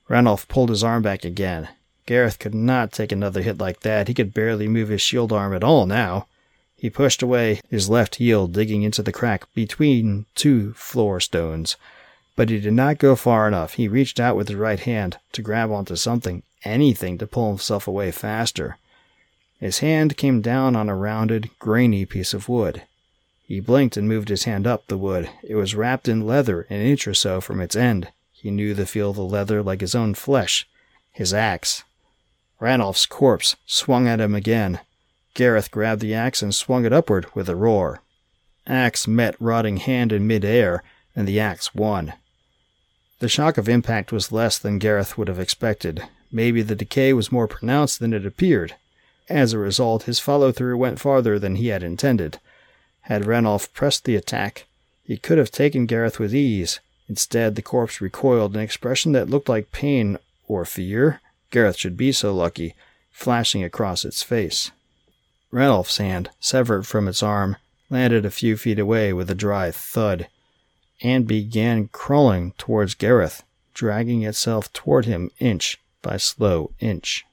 Ranulph 0.09 0.47
pulled 0.47 0.71
his 0.71 0.85
arm 0.85 1.03
back 1.03 1.25
again. 1.25 1.69
Gareth 2.07 2.39
could 2.39 2.55
not 2.55 2.93
take 2.93 3.11
another 3.11 3.43
hit 3.43 3.59
like 3.59 3.81
that. 3.81 4.07
He 4.07 4.15
could 4.15 4.33
barely 4.33 4.69
move 4.69 4.89
his 4.89 5.03
shield 5.03 5.33
arm 5.33 5.53
at 5.53 5.65
all 5.65 5.87
now. 5.87 6.29
He 6.77 6.89
pushed 6.89 7.23
away, 7.23 7.61
his 7.69 7.89
left 7.89 8.17
heel 8.17 8.47
digging 8.47 8.83
into 8.83 9.03
the 9.03 9.11
crack 9.11 9.53
between 9.55 10.27
two 10.37 10.73
floor 10.75 11.19
stones. 11.19 11.77
But 12.37 12.51
he 12.51 12.61
did 12.61 12.75
not 12.75 12.99
go 12.99 13.17
far 13.17 13.49
enough. 13.49 13.75
He 13.75 13.89
reached 13.89 14.21
out 14.21 14.37
with 14.37 14.49
his 14.49 14.57
right 14.57 14.79
hand 14.79 15.19
to 15.33 15.43
grab 15.43 15.71
onto 15.71 15.97
something, 15.97 16.43
anything 16.65 17.17
to 17.19 17.27
pull 17.27 17.49
himself 17.49 17.89
away 17.89 18.11
faster. 18.11 18.77
His 19.59 19.79
hand 19.79 20.19
came 20.19 20.43
down 20.43 20.77
on 20.77 20.91
a 20.91 20.95
rounded, 20.95 21.49
grainy 21.59 22.05
piece 22.05 22.35
of 22.35 22.49
wood. 22.49 22.83
He 23.43 23.61
blinked 23.61 23.97
and 23.97 24.07
moved 24.07 24.29
his 24.29 24.45
hand 24.45 24.67
up 24.67 24.87
the 24.87 24.99
wood. 24.99 25.31
It 25.43 25.55
was 25.55 25.75
wrapped 25.75 26.09
in 26.09 26.27
leather 26.27 26.67
an 26.69 26.81
inch 26.81 27.09
or 27.09 27.15
so 27.15 27.41
from 27.41 27.61
its 27.61 27.75
end. 27.75 28.09
He 28.33 28.51
knew 28.51 28.75
the 28.75 28.85
feel 28.85 29.11
of 29.11 29.17
the 29.17 29.25
leather 29.25 29.63
like 29.63 29.81
his 29.81 29.95
own 29.95 30.13
flesh. 30.15 30.69
His 31.13 31.33
axe. 31.33 31.85
Ranulph's 32.61 33.07
corpse 33.07 33.57
swung 33.65 34.07
at 34.07 34.21
him 34.21 34.35
again. 34.35 34.81
Gareth 35.33 35.71
grabbed 35.71 36.03
the 36.03 36.15
axe 36.15 36.43
and 36.43 36.55
swung 36.55 36.85
it 36.85 36.93
upward 36.93 37.27
with 37.35 37.49
a 37.49 37.57
roar. 37.57 38.03
Axe 38.67 39.07
met 39.09 39.41
rotting 39.41 39.79
hand 39.79 40.13
in 40.13 40.27
midair, 40.27 40.83
and 41.15 41.27
the 41.27 41.41
axe 41.41 41.75
won. 41.75 42.13
The 43.19 43.29
shock 43.29 43.57
of 43.57 43.69
impact 43.69 44.13
was 44.13 44.31
less 44.31 44.59
than 44.59 44.79
Gareth 44.79 45.17
would 45.17 45.29
have 45.29 45.41
expected. 45.41 46.03
Maybe 46.31 46.61
the 46.61 46.75
decay 46.75 47.15
was 47.15 47.33
more 47.33 47.49
pronounced 47.49 47.99
than 47.99 48.13
it 48.13 48.27
appeared. 48.27 48.75
As 49.29 49.53
a 49.53 49.59
result, 49.59 50.03
his 50.03 50.21
follow 50.21 50.53
through 50.53 50.77
went 50.77 51.01
farther 51.01 51.39
than 51.39 51.57
he 51.57 51.69
had 51.69 51.83
intended. 51.83 52.39
Had 53.03 53.25
Ranulph 53.25 53.73
pressed 53.73 54.05
the 54.05 54.17
attack, 54.17 54.67
he 55.03 55.17
could 55.17 55.39
have 55.39 55.51
taken 55.51 55.87
Gareth 55.87 56.19
with 56.19 56.35
ease. 56.35 56.81
Instead, 57.09 57.55
the 57.55 57.63
corpse 57.63 58.01
recoiled, 58.01 58.55
an 58.55 58.61
expression 58.61 59.13
that 59.13 59.31
looked 59.31 59.49
like 59.49 59.73
pain 59.73 60.19
or 60.47 60.65
fear. 60.65 61.21
Gareth 61.51 61.77
should 61.77 61.97
be 61.97 62.13
so 62.13 62.35
lucky, 62.35 62.75
flashing 63.13 63.65
across 63.65 64.05
its 64.05 64.23
face. 64.23 64.73
Ranulph's 65.51 65.97
hand, 65.97 66.29
severed 66.39 66.87
from 66.87 67.09
its 67.09 67.23
arm, 67.23 67.57
landed 67.89 68.27
a 68.27 68.31
few 68.31 68.57
feet 68.57 68.79
away 68.79 69.13
with 69.13 69.31
a 69.31 69.35
dry 69.35 69.71
thud 69.71 70.27
and 71.03 71.27
began 71.27 71.89
crawling 71.89 72.53
towards 72.59 72.95
Gareth, 72.95 73.43
dragging 73.75 74.23
itself 74.23 74.73
toward 74.73 75.05
him 75.05 75.31
inch 75.39 75.79
by 76.03 76.17
slow 76.17 76.71
inch. 76.81 77.25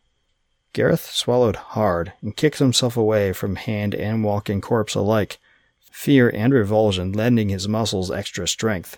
Gareth 0.73 1.12
swallowed 1.12 1.56
hard 1.56 2.13
and 2.21 2.36
kicked 2.36 2.60
himself 2.60 2.97
away 2.97 3.32
from 3.32 3.56
hand 3.56 3.93
and 3.93 4.23
walking 4.23 4.60
corpse 4.60 4.95
alike, 4.95 5.38
fear 5.91 6.30
and 6.30 6.52
revulsion 6.54 7.12
lending 7.12 7.49
his 7.49 7.67
muscles 7.67 8.10
extra 8.10 8.47
strength. 8.47 8.97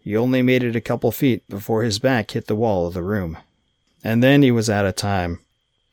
He 0.00 0.16
only 0.16 0.42
made 0.42 0.62
it 0.62 0.76
a 0.76 0.80
couple 0.80 1.12
feet 1.12 1.48
before 1.48 1.82
his 1.82 1.98
back 1.98 2.32
hit 2.32 2.46
the 2.46 2.56
wall 2.56 2.86
of 2.86 2.94
the 2.94 3.02
room. 3.02 3.38
And 4.02 4.22
then 4.22 4.42
he 4.42 4.50
was 4.50 4.68
out 4.68 4.86
of 4.86 4.96
time. 4.96 5.40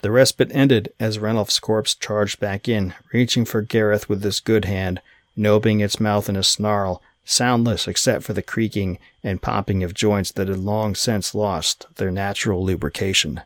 The 0.02 0.12
respite 0.12 0.52
ended 0.54 0.92
as 1.00 1.20
Ranulph's 1.20 1.60
corpse 1.60 1.96
charged 1.96 2.40
back 2.40 2.68
in, 2.68 2.94
reaching 3.14 3.46
for 3.46 3.62
Gareth 3.62 4.10
with 4.10 4.24
his 4.24 4.40
good 4.40 4.66
hand 4.66 5.02
and 5.36 5.82
its 5.82 6.00
mouth 6.00 6.30
in 6.30 6.36
a 6.36 6.44
snarl 6.44 7.02
soundless 7.26 7.88
except 7.88 8.24
for 8.24 8.34
the 8.34 8.42
creaking 8.42 9.00
and 9.24 9.42
popping 9.42 9.84
of 9.84 9.94
joints 9.94 10.32
that 10.32 10.48
had 10.48 10.58
long 10.58 10.96
since 10.96 11.34
lost 11.34 11.86
their 11.96 12.12
natural 12.12 12.64
lubrication. 12.64 13.42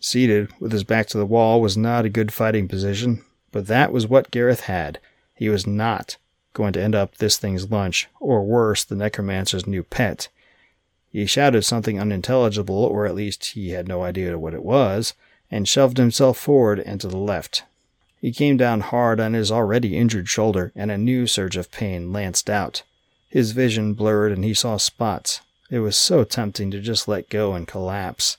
Seated, 0.00 0.48
with 0.58 0.72
his 0.72 0.84
back 0.84 1.06
to 1.08 1.18
the 1.18 1.26
wall, 1.26 1.60
was 1.60 1.76
not 1.76 2.04
a 2.04 2.10
good 2.10 2.32
fighting 2.32 2.66
position, 2.66 3.24
but 3.52 3.66
that 3.66 3.92
was 3.92 4.06
what 4.06 4.30
Gareth 4.30 4.62
had. 4.62 4.98
He 5.34 5.48
was 5.48 5.66
not 5.66 6.16
going 6.54 6.72
to 6.72 6.82
end 6.82 6.94
up 6.94 7.16
this 7.16 7.36
thing's 7.36 7.70
lunch, 7.70 8.08
or 8.18 8.44
worse, 8.44 8.82
the 8.82 8.96
necromancer's 8.96 9.66
new 9.66 9.82
pet. 9.82 10.28
He 11.10 11.26
shouted 11.26 11.62
something 11.62 12.00
unintelligible, 12.00 12.84
or 12.84 13.06
at 13.06 13.14
least 13.14 13.44
he 13.46 13.70
had 13.70 13.88
no 13.88 14.02
idea 14.02 14.38
what 14.38 14.54
it 14.54 14.64
was, 14.64 15.14
and 15.50 15.68
shoved 15.68 15.98
himself 15.98 16.38
forward 16.38 16.80
and 16.80 17.00
to 17.00 17.08
the 17.08 17.16
left. 17.16 17.64
He 18.20 18.32
came 18.32 18.56
down 18.56 18.80
hard 18.80 19.18
on 19.18 19.32
his 19.32 19.50
already 19.50 19.96
injured 19.96 20.28
shoulder, 20.28 20.72
and 20.74 20.90
a 20.90 20.98
new 20.98 21.26
surge 21.26 21.56
of 21.56 21.70
pain 21.70 22.12
lanced 22.12 22.48
out. 22.48 22.82
His 23.30 23.52
vision 23.52 23.94
blurred 23.94 24.32
and 24.32 24.44
he 24.44 24.52
saw 24.52 24.76
spots. 24.76 25.40
It 25.70 25.78
was 25.78 25.96
so 25.96 26.24
tempting 26.24 26.72
to 26.72 26.80
just 26.80 27.06
let 27.06 27.30
go 27.30 27.54
and 27.54 27.66
collapse. 27.66 28.36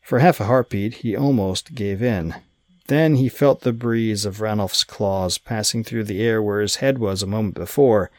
For 0.00 0.20
half 0.20 0.40
a 0.40 0.46
heartbeat, 0.46 0.94
he 0.94 1.14
almost 1.14 1.74
gave 1.74 2.02
in. 2.02 2.34
Then 2.88 3.16
he 3.16 3.28
felt 3.28 3.60
the 3.60 3.72
breeze 3.72 4.24
of 4.24 4.40
Ranulph's 4.40 4.82
claws 4.82 5.36
passing 5.36 5.84
through 5.84 6.04
the 6.04 6.22
air 6.22 6.42
where 6.42 6.62
his 6.62 6.76
head 6.76 6.98
was 6.98 7.22
a 7.22 7.26
moment 7.26 7.54
before, 7.54 8.10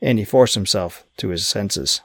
and 0.00 0.18
he 0.18 0.24
forced 0.24 0.56
himself 0.56 1.04
to 1.18 1.28
his 1.28 1.46
senses. 1.46 2.00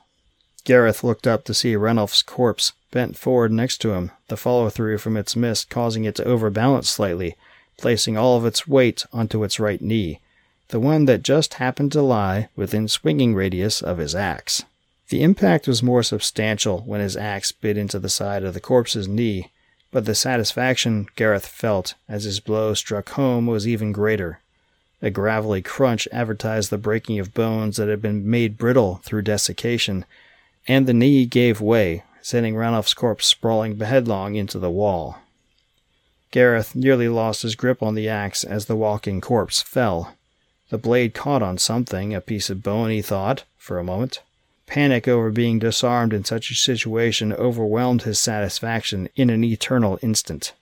Gareth 0.63 1.03
looked 1.03 1.25
up 1.25 1.43
to 1.45 1.55
see 1.55 1.75
Ranulph's 1.75 2.21
corpse 2.21 2.73
bent 2.91 3.17
forward 3.17 3.51
next 3.51 3.79
to 3.79 3.93
him, 3.93 4.11
the 4.27 4.37
follow 4.37 4.69
through 4.69 4.99
from 4.99 5.17
its 5.17 5.35
mist 5.35 5.69
causing 5.69 6.05
it 6.05 6.15
to 6.15 6.23
overbalance 6.23 6.89
slightly, 6.89 7.35
placing 7.77 8.15
all 8.15 8.37
of 8.37 8.45
its 8.45 8.67
weight 8.67 9.05
onto 9.11 9.43
its 9.43 9.59
right 9.59 9.81
knee 9.81 10.19
the 10.69 10.79
one 10.79 11.05
that 11.05 11.23
just 11.23 11.55
happened 11.55 11.91
to 11.93 12.01
lie 12.01 12.49
within 12.55 12.87
swinging 12.87 13.33
radius 13.33 13.81
of 13.81 13.97
his 13.97 14.13
axe. 14.13 14.63
The 15.09 15.23
impact 15.23 15.67
was 15.67 15.81
more 15.81 16.03
substantial 16.03 16.81
when 16.81 16.99
his 16.99 17.15
axe 17.15 17.51
bit 17.53 17.77
into 17.77 17.99
the 17.99 18.09
side 18.09 18.43
of 18.43 18.53
the 18.53 18.59
corpse's 18.59 19.07
knee, 19.07 19.51
but 19.91 20.05
the 20.05 20.15
satisfaction 20.15 21.07
Gareth 21.15 21.47
felt 21.47 21.93
as 22.09 22.25
his 22.25 22.41
blow 22.41 22.73
struck 22.73 23.09
home 23.11 23.47
was 23.47 23.67
even 23.67 23.93
greater. 23.93 24.41
A 25.01 25.09
gravelly 25.09 25.61
crunch 25.61 26.07
advertised 26.11 26.69
the 26.69 26.77
breaking 26.77 27.19
of 27.19 27.33
bones 27.33 27.77
that 27.77 27.87
had 27.87 28.01
been 28.01 28.29
made 28.29 28.57
brittle 28.57 28.99
through 29.03 29.21
desiccation, 29.21 30.03
and 30.67 30.85
the 30.85 30.93
knee 30.93 31.25
gave 31.25 31.61
way, 31.61 32.03
sending 32.21 32.55
Ranulph's 32.55 32.93
corpse 32.93 33.25
sprawling 33.25 33.79
headlong 33.79 34.35
into 34.35 34.59
the 34.59 34.71
wall. 34.71 35.19
Gareth 36.31 36.75
nearly 36.75 37.07
lost 37.07 37.43
his 37.43 37.55
grip 37.55 37.81
on 37.81 37.95
the 37.95 38.09
axe 38.09 38.43
as 38.43 38.65
the 38.65 38.75
walking 38.75 39.21
corpse 39.21 39.61
fell. 39.61 40.16
The 40.69 40.77
blade 40.77 41.13
caught 41.13 41.41
on 41.41 41.57
something, 41.57 42.13
a 42.13 42.21
piece 42.21 42.49
of 42.49 42.63
bone, 42.63 42.89
he 42.89 43.01
thought, 43.01 43.43
for 43.57 43.79
a 43.79 43.83
moment. 43.83 44.21
Panic 44.65 45.07
over 45.07 45.31
being 45.31 45.59
disarmed 45.59 46.11
in 46.11 46.25
such 46.25 46.51
a 46.51 46.55
situation 46.55 47.31
overwhelmed 47.31 48.01
his 48.01 48.19
satisfaction 48.19 49.07
in 49.15 49.29
an 49.29 49.45
eternal 49.45 49.97
instant. 50.01 50.53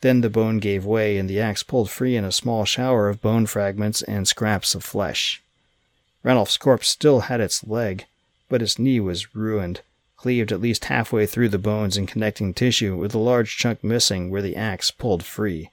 Then 0.00 0.20
the 0.20 0.30
bone 0.30 0.58
gave 0.58 0.84
way, 0.84 1.18
and 1.18 1.28
the 1.28 1.40
axe 1.40 1.64
pulled 1.64 1.90
free 1.90 2.14
in 2.14 2.24
a 2.24 2.30
small 2.30 2.64
shower 2.64 3.08
of 3.08 3.20
bone 3.20 3.46
fragments 3.46 4.00
and 4.02 4.28
scraps 4.28 4.76
of 4.76 4.84
flesh. 4.84 5.42
Ranulph's 6.22 6.56
corpse 6.56 6.88
still 6.88 7.20
had 7.20 7.40
its 7.40 7.66
leg, 7.66 8.06
but 8.48 8.62
its 8.62 8.78
knee 8.78 9.00
was 9.00 9.34
ruined, 9.34 9.80
cleaved 10.16 10.52
at 10.52 10.60
least 10.60 10.84
halfway 10.84 11.26
through 11.26 11.48
the 11.48 11.58
bones 11.58 11.96
and 11.96 12.06
connecting 12.06 12.54
tissue, 12.54 12.96
with 12.96 13.12
a 13.12 13.18
large 13.18 13.56
chunk 13.56 13.82
missing 13.82 14.30
where 14.30 14.42
the 14.42 14.54
axe 14.54 14.92
pulled 14.92 15.24
free. 15.24 15.70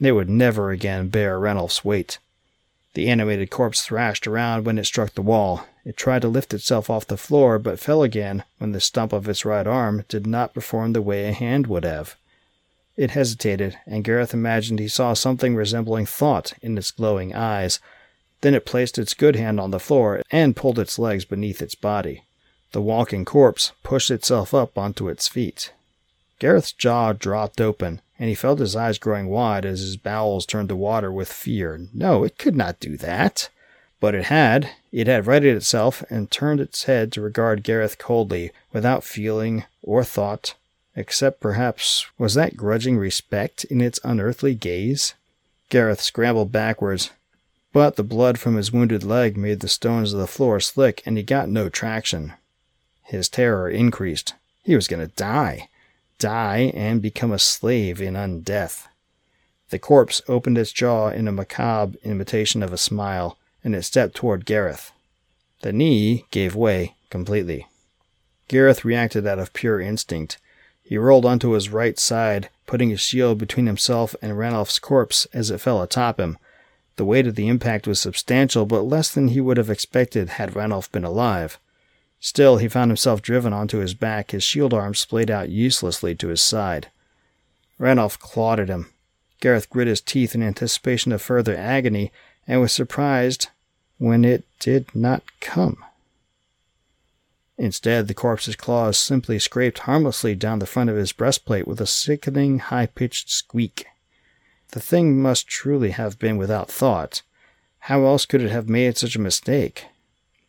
They 0.00 0.10
would 0.10 0.28
never 0.28 0.70
again 0.70 1.08
bear 1.08 1.38
Ranulph's 1.38 1.84
weight. 1.84 2.18
The 2.94 3.08
animated 3.08 3.50
corpse 3.50 3.82
thrashed 3.82 4.26
around 4.26 4.64
when 4.64 4.78
it 4.78 4.84
struck 4.84 5.14
the 5.14 5.22
wall. 5.22 5.66
It 5.84 5.96
tried 5.96 6.22
to 6.22 6.28
lift 6.28 6.52
itself 6.52 6.90
off 6.90 7.06
the 7.06 7.16
floor, 7.16 7.58
but 7.58 7.78
fell 7.78 8.02
again 8.02 8.44
when 8.58 8.72
the 8.72 8.80
stump 8.80 9.12
of 9.12 9.28
its 9.28 9.44
right 9.44 9.66
arm 9.66 10.04
did 10.08 10.26
not 10.26 10.54
perform 10.54 10.92
the 10.92 11.02
way 11.02 11.28
a 11.28 11.32
hand 11.32 11.66
would 11.68 11.84
have. 11.84 12.16
It 12.96 13.12
hesitated, 13.12 13.78
and 13.86 14.04
Gareth 14.04 14.34
imagined 14.34 14.78
he 14.78 14.88
saw 14.88 15.14
something 15.14 15.54
resembling 15.54 16.06
thought 16.06 16.52
in 16.60 16.76
its 16.76 16.90
glowing 16.90 17.34
eyes. 17.34 17.78
Then 18.40 18.54
it 18.54 18.66
placed 18.66 18.98
its 18.98 19.14
good 19.14 19.36
hand 19.36 19.60
on 19.60 19.70
the 19.70 19.80
floor 19.80 20.22
and 20.30 20.56
pulled 20.56 20.78
its 20.78 20.98
legs 20.98 21.24
beneath 21.24 21.62
its 21.62 21.74
body. 21.74 22.24
The 22.72 22.82
walking 22.82 23.24
corpse 23.24 23.72
pushed 23.82 24.10
itself 24.10 24.52
up 24.52 24.76
onto 24.76 25.08
its 25.08 25.28
feet. 25.28 25.72
Gareth's 26.38 26.72
jaw 26.72 27.12
dropped 27.12 27.60
open, 27.60 28.00
and 28.20 28.28
he 28.28 28.34
felt 28.34 28.58
his 28.58 28.76
eyes 28.76 28.98
growing 28.98 29.28
wide 29.28 29.64
as 29.64 29.80
his 29.80 29.96
bowels 29.96 30.44
turned 30.44 30.68
to 30.68 30.76
water 30.76 31.10
with 31.10 31.32
fear. 31.32 31.80
No, 31.94 32.22
it 32.22 32.36
could 32.36 32.54
not 32.54 32.78
do 32.78 32.98
that. 32.98 33.48
But 33.98 34.14
it 34.14 34.26
had. 34.26 34.70
It 34.92 35.06
had 35.06 35.26
righted 35.26 35.56
itself 35.56 36.04
and 36.10 36.30
turned 36.30 36.60
its 36.60 36.84
head 36.84 37.12
to 37.12 37.22
regard 37.22 37.62
Gareth 37.62 37.96
coldly, 37.96 38.50
without 38.74 39.04
feeling 39.04 39.64
or 39.82 40.04
thought, 40.04 40.54
except 40.94 41.40
perhaps 41.40 42.06
was 42.18 42.34
that 42.34 42.58
grudging 42.58 42.98
respect 42.98 43.64
in 43.64 43.80
its 43.80 44.00
unearthly 44.04 44.54
gaze? 44.54 45.14
Gareth 45.70 46.02
scrambled 46.02 46.52
backwards, 46.52 47.10
but 47.72 47.96
the 47.96 48.02
blood 48.02 48.38
from 48.38 48.56
his 48.56 48.70
wounded 48.70 49.02
leg 49.02 49.38
made 49.38 49.60
the 49.60 49.68
stones 49.68 50.12
of 50.12 50.20
the 50.20 50.26
floor 50.26 50.60
slick 50.60 51.02
and 51.06 51.16
he 51.16 51.22
got 51.22 51.48
no 51.48 51.70
traction. 51.70 52.34
His 53.04 53.30
terror 53.30 53.70
increased. 53.70 54.34
He 54.62 54.74
was 54.74 54.88
going 54.88 55.00
to 55.00 55.14
die. 55.14 55.68
Die 56.20 56.70
and 56.74 57.00
become 57.00 57.32
a 57.32 57.38
slave 57.38 58.00
in 58.00 58.14
undeath. 58.14 58.86
The 59.70 59.78
corpse 59.78 60.20
opened 60.28 60.58
its 60.58 60.70
jaw 60.70 61.08
in 61.08 61.26
a 61.26 61.32
macabre 61.32 61.96
imitation 62.04 62.62
of 62.62 62.74
a 62.74 62.78
smile, 62.78 63.38
and 63.64 63.74
it 63.74 63.84
stepped 63.84 64.16
toward 64.16 64.44
Gareth. 64.44 64.92
The 65.62 65.72
knee 65.72 66.26
gave 66.30 66.54
way 66.54 66.94
completely. 67.08 67.68
Gareth 68.48 68.84
reacted 68.84 69.26
out 69.26 69.38
of 69.38 69.54
pure 69.54 69.80
instinct. 69.80 70.36
He 70.82 70.98
rolled 70.98 71.24
onto 71.24 71.52
his 71.52 71.70
right 71.70 71.98
side, 71.98 72.50
putting 72.66 72.90
his 72.90 73.00
shield 73.00 73.38
between 73.38 73.66
himself 73.66 74.14
and 74.20 74.38
Ranulph's 74.38 74.78
corpse 74.78 75.26
as 75.32 75.50
it 75.50 75.60
fell 75.60 75.80
atop 75.80 76.20
him. 76.20 76.36
The 76.96 77.06
weight 77.06 77.26
of 77.26 77.34
the 77.34 77.48
impact 77.48 77.86
was 77.86 77.98
substantial, 77.98 78.66
but 78.66 78.82
less 78.82 79.08
than 79.10 79.28
he 79.28 79.40
would 79.40 79.56
have 79.56 79.70
expected 79.70 80.30
had 80.30 80.54
Ranulph 80.54 80.92
been 80.92 81.04
alive. 81.04 81.58
Still, 82.20 82.58
he 82.58 82.68
found 82.68 82.90
himself 82.90 83.22
driven 83.22 83.54
onto 83.54 83.78
his 83.78 83.94
back, 83.94 84.30
his 84.30 84.44
shield 84.44 84.74
arm 84.74 84.94
splayed 84.94 85.30
out 85.30 85.48
uselessly 85.48 86.14
to 86.16 86.28
his 86.28 86.42
side. 86.42 86.88
Ranulph 87.78 88.18
clawed 88.18 88.60
at 88.60 88.68
him. 88.68 88.92
Gareth 89.40 89.70
grit 89.70 89.88
his 89.88 90.02
teeth 90.02 90.34
in 90.34 90.42
anticipation 90.42 91.12
of 91.12 91.22
further 91.22 91.56
agony 91.56 92.12
and 92.46 92.60
was 92.60 92.72
surprised 92.72 93.48
when 93.96 94.24
it 94.24 94.44
did 94.58 94.94
not 94.94 95.22
come. 95.40 95.82
Instead, 97.56 98.06
the 98.06 98.14
corpse's 98.14 98.56
claws 98.56 98.98
simply 98.98 99.38
scraped 99.38 99.80
harmlessly 99.80 100.34
down 100.34 100.58
the 100.58 100.66
front 100.66 100.90
of 100.90 100.96
his 100.96 101.12
breastplate 101.12 101.66
with 101.66 101.80
a 101.80 101.86
sickening, 101.86 102.58
high 102.58 102.86
pitched 102.86 103.30
squeak. 103.30 103.86
The 104.72 104.80
thing 104.80 105.20
must 105.20 105.46
truly 105.46 105.90
have 105.90 106.18
been 106.18 106.36
without 106.36 106.70
thought. 106.70 107.22
How 107.80 108.04
else 108.04 108.26
could 108.26 108.42
it 108.42 108.50
have 108.50 108.68
made 108.68 108.96
such 108.96 109.16
a 109.16 109.20
mistake? 109.20 109.86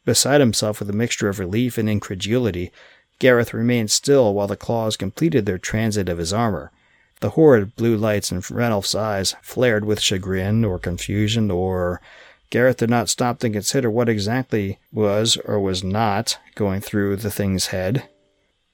Beside 0.04 0.40
himself 0.40 0.80
with 0.80 0.90
a 0.90 0.94
mixture 0.94 1.30
of 1.30 1.40
relief 1.40 1.78
and 1.78 1.90
incredulity, 1.90 2.72
Gareth 3.20 3.54
remained 3.54 3.92
still 3.92 4.34
while 4.34 4.48
the 4.48 4.56
claws 4.56 4.98
completed 4.98 5.46
their 5.46 5.60
transit 5.60 6.10
of 6.10 6.18
his 6.18 6.34
armor. 6.34 6.72
The 7.20 7.32
horrid 7.32 7.76
blue 7.76 7.96
lights 7.96 8.32
in 8.32 8.42
Ranulph's 8.42 8.96
eyes 8.96 9.36
flared 9.44 9.86
with 9.86 10.02
chagrin 10.02 10.66
or 10.66 10.80
confusion 10.80 11.52
or 11.52 12.02
Gareth 12.50 12.78
did 12.78 12.90
not 12.90 13.10
stop 13.10 13.40
to 13.40 13.50
consider 13.50 13.92
what 13.92 14.10
exactly 14.10 14.80
was 14.92 15.38
or 15.38 15.60
was 15.60 15.84
not 15.84 16.38
going 16.56 16.82
through 16.82 17.18
the 17.18 17.32
thing's 17.32 17.68
head. 17.68 18.10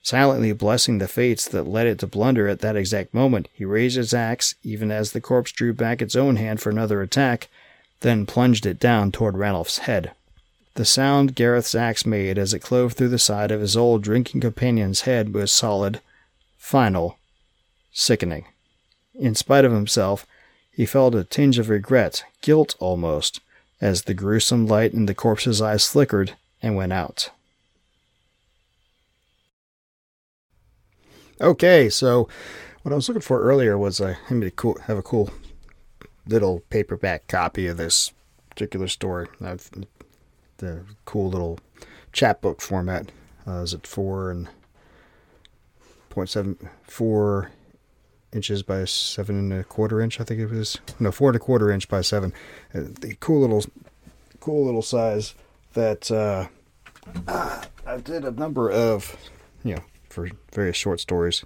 Silently 0.02 0.52
blessing 0.52 0.96
the 0.96 1.06
fates 1.06 1.46
that 1.46 1.68
led 1.68 1.86
it 1.86 1.98
to 1.98 2.06
blunder 2.06 2.48
at 2.48 2.60
that 2.60 2.76
exact 2.76 3.12
moment, 3.12 3.48
he 3.52 3.66
raised 3.66 3.96
his 3.96 4.14
axe 4.14 4.54
even 4.62 4.90
as 4.90 5.12
the 5.12 5.20
corpse 5.20 5.52
drew 5.52 5.74
back 5.74 6.00
its 6.00 6.16
own 6.16 6.36
hand 6.36 6.60
for 6.60 6.70
another 6.70 7.02
attack, 7.02 7.48
then 8.00 8.24
plunged 8.24 8.64
it 8.64 8.80
down 8.80 9.12
toward 9.12 9.36
Ranulph's 9.36 9.78
head. 9.78 10.12
The 10.78 10.84
sound 10.84 11.34
Gareth's 11.34 11.74
axe 11.74 12.06
made 12.06 12.38
as 12.38 12.54
it 12.54 12.60
clove 12.60 12.92
through 12.92 13.08
the 13.08 13.18
side 13.18 13.50
of 13.50 13.60
his 13.60 13.76
old 13.76 14.00
drinking 14.00 14.42
companion's 14.42 15.00
head 15.00 15.34
was 15.34 15.50
solid, 15.50 16.00
final, 16.56 17.18
sickening. 17.90 18.44
In 19.12 19.34
spite 19.34 19.64
of 19.64 19.72
himself, 19.72 20.24
he 20.70 20.86
felt 20.86 21.16
a 21.16 21.24
tinge 21.24 21.58
of 21.58 21.68
regret, 21.68 22.22
guilt 22.42 22.76
almost, 22.78 23.40
as 23.80 24.02
the 24.02 24.14
gruesome 24.14 24.68
light 24.68 24.92
in 24.92 25.06
the 25.06 25.16
corpse's 25.16 25.60
eyes 25.60 25.88
flickered 25.88 26.36
and 26.62 26.76
went 26.76 26.92
out. 26.92 27.30
Okay, 31.40 31.88
so 31.88 32.28
what 32.84 32.92
I 32.92 32.94
was 32.94 33.08
looking 33.08 33.20
for 33.20 33.42
earlier 33.42 33.76
was 33.76 34.00
I 34.00 34.12
uh, 34.12 34.14
to 34.28 34.50
cool, 34.52 34.78
have 34.82 34.96
a 34.96 35.02
cool 35.02 35.30
little 36.24 36.60
paperback 36.70 37.26
copy 37.26 37.66
of 37.66 37.78
this 37.78 38.12
particular 38.48 38.86
story. 38.86 39.26
I've, 39.40 39.68
the 40.58 40.84
cool 41.04 41.30
little 41.30 41.58
chapbook 42.12 42.60
format. 42.60 43.10
Uh, 43.46 43.62
is 43.62 43.72
it 43.72 43.86
four 43.86 44.30
and 44.30 44.48
point 46.10 46.28
seven 46.28 46.56
four 46.82 47.50
inches 48.32 48.62
by 48.62 48.84
seven 48.84 49.38
and 49.38 49.52
a 49.52 49.64
quarter 49.64 50.00
inch. 50.00 50.20
I 50.20 50.24
think 50.24 50.40
it 50.40 50.50
was 50.50 50.78
no 50.98 51.10
four 51.10 51.30
and 51.30 51.36
a 51.36 51.40
quarter 51.40 51.70
inch 51.70 51.88
by 51.88 52.00
seven. 52.00 52.32
Uh, 52.74 52.80
the 53.00 53.16
cool 53.20 53.40
little, 53.40 53.64
cool 54.40 54.64
little 54.66 54.82
size 54.82 55.34
that 55.74 56.10
uh, 56.10 56.48
I 57.86 57.96
did 57.98 58.24
a 58.24 58.30
number 58.30 58.70
of, 58.70 59.16
you 59.64 59.76
know, 59.76 59.82
for 60.10 60.28
various 60.52 60.76
short 60.76 61.00
stories. 61.00 61.44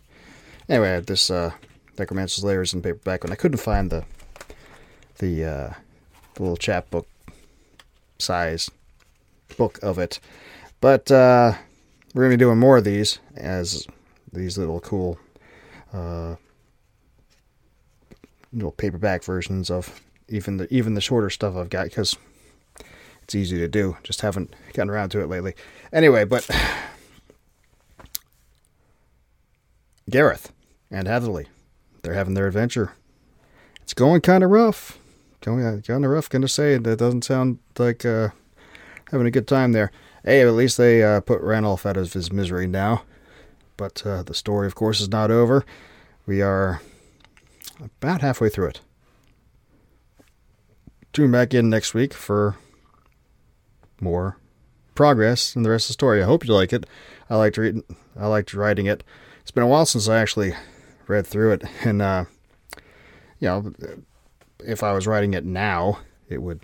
Anyway, 0.68 0.88
I 0.88 0.94
had 0.94 1.06
this 1.06 1.30
uh, 1.30 1.52
Necromancer's 1.98 2.44
Lair 2.44 2.62
in 2.62 2.82
paperback, 2.82 3.24
and 3.24 3.32
I 3.32 3.36
couldn't 3.36 3.58
find 3.58 3.90
the 3.90 4.04
the, 5.18 5.44
uh, 5.44 5.74
the 6.34 6.42
little 6.42 6.56
chapbook 6.56 7.06
size 8.18 8.70
book 9.56 9.78
of 9.82 9.98
it, 9.98 10.20
but 10.80 11.10
uh, 11.10 11.52
we're 12.14 12.24
gonna 12.24 12.34
be 12.34 12.38
doing 12.38 12.58
more 12.58 12.78
of 12.78 12.84
these 12.84 13.18
as 13.36 13.86
these 14.32 14.58
little 14.58 14.80
cool 14.80 15.18
uh, 15.92 16.36
little 18.52 18.72
paperback 18.72 19.24
versions 19.24 19.70
of 19.70 20.00
even 20.28 20.56
the 20.56 20.72
even 20.72 20.94
the 20.94 21.00
shorter 21.00 21.30
stuff 21.30 21.56
I've 21.56 21.70
got 21.70 21.84
because 21.84 22.16
it's 23.22 23.34
easy 23.34 23.58
to 23.58 23.68
do. 23.68 23.96
Just 24.02 24.20
haven't 24.20 24.54
gotten 24.74 24.90
around 24.90 25.10
to 25.10 25.20
it 25.20 25.28
lately. 25.28 25.54
Anyway, 25.92 26.24
but 26.24 26.48
Gareth 30.10 30.52
and 30.90 31.06
Hatherley, 31.06 31.46
they're 32.02 32.14
having 32.14 32.34
their 32.34 32.46
adventure. 32.46 32.92
It's 33.82 33.94
going 33.94 34.20
kind 34.20 34.44
of 34.44 34.50
rough. 34.50 34.98
Going 35.40 35.82
kind 35.82 36.04
of 36.04 36.10
rough. 36.10 36.28
Gonna 36.28 36.48
say 36.48 36.76
that 36.78 36.98
doesn't 36.98 37.24
sound 37.24 37.58
like 37.78 38.04
uh, 38.04 38.30
having 39.12 39.26
a 39.26 39.30
good 39.30 39.46
time 39.46 39.70
there. 39.72 39.92
Hey, 40.24 40.40
at 40.40 40.52
least 40.54 40.78
they 40.78 41.02
uh, 41.02 41.20
put 41.20 41.40
Ranulph 41.42 41.86
out 41.86 41.96
of 41.96 42.12
his 42.12 42.32
misery 42.32 42.66
now. 42.66 43.02
But 43.76 44.04
uh, 44.04 44.22
the 44.22 44.34
story, 44.34 44.66
of 44.66 44.74
course, 44.74 45.00
is 45.00 45.08
not 45.08 45.30
over. 45.30 45.64
We 46.26 46.42
are 46.42 46.80
about 47.80 48.22
halfway 48.22 48.48
through 48.48 48.68
it. 48.68 48.80
Tune 51.12 51.30
back 51.30 51.52
in 51.52 51.68
next 51.68 51.94
week 51.94 52.14
for 52.14 52.56
more 54.00 54.38
progress 54.94 55.54
in 55.54 55.62
the 55.62 55.70
rest 55.70 55.86
of 55.86 55.88
the 55.88 55.94
story. 55.94 56.22
I 56.22 56.26
hope 56.26 56.46
you 56.46 56.54
like 56.54 56.72
it. 56.72 56.86
I 57.28 57.36
liked 57.36 57.58
reading. 57.58 57.84
I 58.18 58.26
liked 58.26 58.54
writing 58.54 58.86
it. 58.86 59.04
It's 59.42 59.50
been 59.50 59.62
a 59.62 59.68
while 59.68 59.86
since 59.86 60.08
I 60.08 60.18
actually 60.18 60.54
read 61.06 61.26
through 61.26 61.52
it, 61.52 61.64
and 61.84 62.00
uh, 62.00 62.24
you 63.40 63.48
know, 63.48 63.72
if 64.64 64.82
I 64.82 64.92
was 64.92 65.06
writing 65.06 65.34
it 65.34 65.44
now, 65.44 65.98
it 66.28 66.40
would 66.40 66.60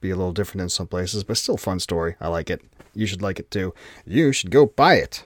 be 0.00 0.10
a 0.10 0.16
little 0.16 0.32
different 0.32 0.62
in 0.62 0.68
some 0.68 0.86
places, 0.86 1.24
but 1.24 1.36
still 1.36 1.56
fun 1.56 1.80
story. 1.80 2.16
I 2.20 2.28
like 2.28 2.50
it. 2.50 2.62
You 2.94 3.06
should 3.06 3.22
like 3.22 3.38
it 3.38 3.50
too. 3.50 3.74
You 4.06 4.32
should 4.32 4.50
go 4.50 4.66
buy 4.66 4.94
it 4.94 5.24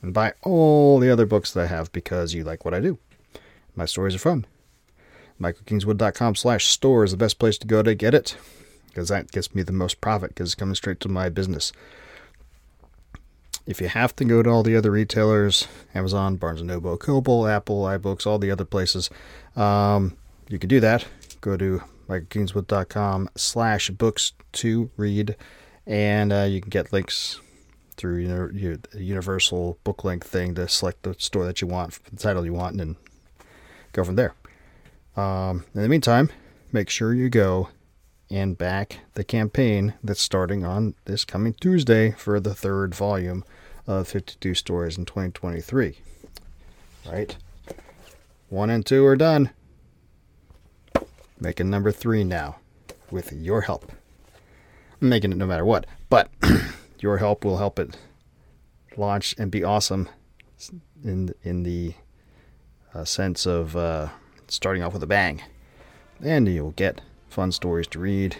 and 0.00 0.12
buy 0.14 0.32
all 0.42 0.98
the 0.98 1.10
other 1.10 1.26
books 1.26 1.52
that 1.52 1.64
I 1.64 1.66
have 1.66 1.92
because 1.92 2.34
you 2.34 2.44
like 2.44 2.64
what 2.64 2.74
I 2.74 2.80
do. 2.80 2.98
My 3.74 3.84
stories 3.84 4.14
are 4.14 4.18
fun 4.18 4.46
michaelkingswood.com 5.42 6.36
slash 6.36 6.66
store 6.66 7.04
is 7.04 7.10
the 7.10 7.16
best 7.16 7.38
place 7.38 7.58
to 7.58 7.66
go 7.66 7.82
to 7.82 7.94
get 7.94 8.14
it 8.14 8.36
because 8.88 9.08
that 9.08 9.30
gets 9.32 9.54
me 9.54 9.62
the 9.62 9.72
most 9.72 10.00
profit 10.00 10.30
because 10.30 10.50
it's 10.50 10.54
coming 10.54 10.74
straight 10.74 11.00
to 11.00 11.08
my 11.08 11.28
business. 11.28 11.72
If 13.66 13.80
you 13.80 13.88
have 13.88 14.14
to 14.16 14.24
go 14.24 14.42
to 14.42 14.50
all 14.50 14.62
the 14.62 14.76
other 14.76 14.90
retailers, 14.90 15.68
Amazon, 15.94 16.36
Barnes 16.36 16.62
& 16.62 16.64
Noble, 16.64 16.96
Kobo, 16.96 17.46
Apple, 17.46 17.82
iBooks, 17.82 18.26
all 18.26 18.38
the 18.38 18.50
other 18.50 18.64
places, 18.64 19.08
um, 19.54 20.16
you 20.48 20.58
can 20.58 20.68
do 20.68 20.80
that. 20.80 21.06
Go 21.40 21.56
to 21.56 21.82
michaelkingswood.com 22.12 23.28
slash 23.36 23.90
books 23.90 24.32
to 24.52 24.90
read, 24.96 25.36
and 25.86 26.32
uh, 26.32 26.42
you 26.42 26.60
can 26.60 26.70
get 26.70 26.92
links 26.92 27.40
through 27.96 28.16
your, 28.16 28.52
your 28.52 28.76
universal 28.94 29.78
book 29.84 30.04
link 30.04 30.24
thing 30.24 30.54
to 30.54 30.68
select 30.68 31.02
the 31.02 31.14
store 31.18 31.44
that 31.44 31.60
you 31.60 31.66
want, 31.66 31.98
the 32.04 32.16
title 32.16 32.44
you 32.44 32.52
want, 32.52 32.80
and 32.80 32.96
go 33.92 34.04
from 34.04 34.16
there. 34.16 34.34
Um, 35.16 35.64
in 35.74 35.82
the 35.82 35.88
meantime, 35.88 36.30
make 36.72 36.88
sure 36.88 37.14
you 37.14 37.28
go 37.28 37.68
and 38.30 38.56
back 38.56 39.00
the 39.14 39.24
campaign 39.24 39.94
that's 40.02 40.20
starting 40.20 40.64
on 40.64 40.94
this 41.04 41.24
coming 41.24 41.52
Tuesday 41.54 42.12
for 42.12 42.40
the 42.40 42.54
third 42.54 42.94
volume 42.94 43.44
of 43.86 44.08
52 44.08 44.54
Stories 44.54 44.96
in 44.96 45.04
2023. 45.04 45.98
Right? 47.10 47.36
One 48.48 48.70
and 48.70 48.86
two 48.86 49.04
are 49.04 49.16
done. 49.16 49.50
Making 51.42 51.70
number 51.70 51.90
three 51.90 52.22
now 52.22 52.58
with 53.10 53.32
your 53.32 53.62
help. 53.62 53.90
I'm 55.00 55.08
making 55.08 55.32
it 55.32 55.38
no 55.38 55.46
matter 55.46 55.64
what, 55.64 55.86
but 56.08 56.30
your 57.00 57.18
help 57.18 57.44
will 57.44 57.56
help 57.56 57.80
it 57.80 57.96
launch 58.96 59.34
and 59.38 59.50
be 59.50 59.64
awesome 59.64 60.08
in 61.02 61.34
in 61.42 61.64
the 61.64 61.94
uh, 62.94 63.04
sense 63.04 63.44
of 63.44 63.76
uh, 63.76 64.10
starting 64.46 64.84
off 64.84 64.92
with 64.92 65.02
a 65.02 65.08
bang. 65.08 65.42
And 66.22 66.46
you'll 66.46 66.70
get 66.70 67.00
fun 67.28 67.50
stories 67.50 67.88
to 67.88 67.98
read. 67.98 68.36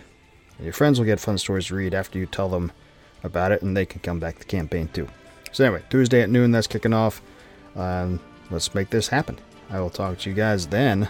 And 0.56 0.64
your 0.64 0.72
friends 0.72 1.00
will 1.00 1.06
get 1.06 1.18
fun 1.18 1.38
stories 1.38 1.66
to 1.66 1.74
read 1.74 1.94
after 1.94 2.20
you 2.20 2.26
tell 2.26 2.50
them 2.50 2.70
about 3.24 3.50
it, 3.50 3.62
and 3.62 3.76
they 3.76 3.84
can 3.84 3.98
come 3.98 4.20
back 4.20 4.34
to 4.34 4.38
the 4.42 4.44
campaign 4.44 4.88
too. 4.92 5.08
So, 5.50 5.64
anyway, 5.64 5.82
Tuesday 5.90 6.22
at 6.22 6.30
noon, 6.30 6.52
that's 6.52 6.68
kicking 6.68 6.92
off. 6.92 7.20
Um, 7.74 8.20
let's 8.48 8.76
make 8.76 8.90
this 8.90 9.08
happen. 9.08 9.38
I 9.70 9.80
will 9.80 9.90
talk 9.90 10.18
to 10.18 10.30
you 10.30 10.36
guys 10.36 10.68
then. 10.68 11.08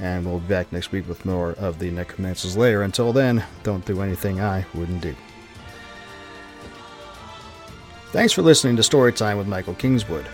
And 0.00 0.24
we'll 0.24 0.38
be 0.38 0.48
back 0.48 0.72
next 0.72 0.92
week 0.92 1.08
with 1.08 1.24
more 1.24 1.52
of 1.52 1.78
the 1.78 1.90
Necromancer's 1.90 2.56
Lair. 2.56 2.82
Until 2.82 3.12
then, 3.12 3.44
don't 3.62 3.84
do 3.84 4.00
anything 4.00 4.40
I 4.40 4.64
wouldn't 4.74 5.00
do. 5.00 5.14
Thanks 8.12 8.32
for 8.32 8.42
listening 8.42 8.76
to 8.76 8.82
Storytime 8.82 9.36
with 9.36 9.46
Michael 9.46 9.74
Kingswood. 9.74 10.26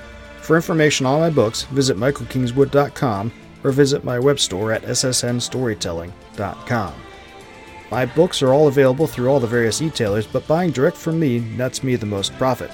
For 0.43 0.57
information 0.57 1.07
on 1.07 1.21
my 1.21 1.31
books, 1.31 1.63
visit 1.63 1.97
michaelkingswood.com 1.97 3.33
or 3.65 3.73
visit 3.73 4.05
my 4.05 4.19
web 4.19 4.39
store 4.39 4.73
at 4.73 4.83
ssnstorytelling.com. 4.83 6.95
My 7.91 8.07
books 8.07 8.43
are 8.43 8.53
all 8.53 8.69
available 8.69 9.07
through 9.07 9.29
all 9.29 9.41
the 9.41 9.47
various 9.47 9.81
retailers, 9.81 10.27
but 10.27 10.47
buying 10.47 10.71
direct 10.71 10.97
from 10.97 11.19
me 11.19 11.41
nets 11.41 11.83
me 11.83 11.97
the 11.97 12.07
most 12.07 12.33
profit. 12.35 12.71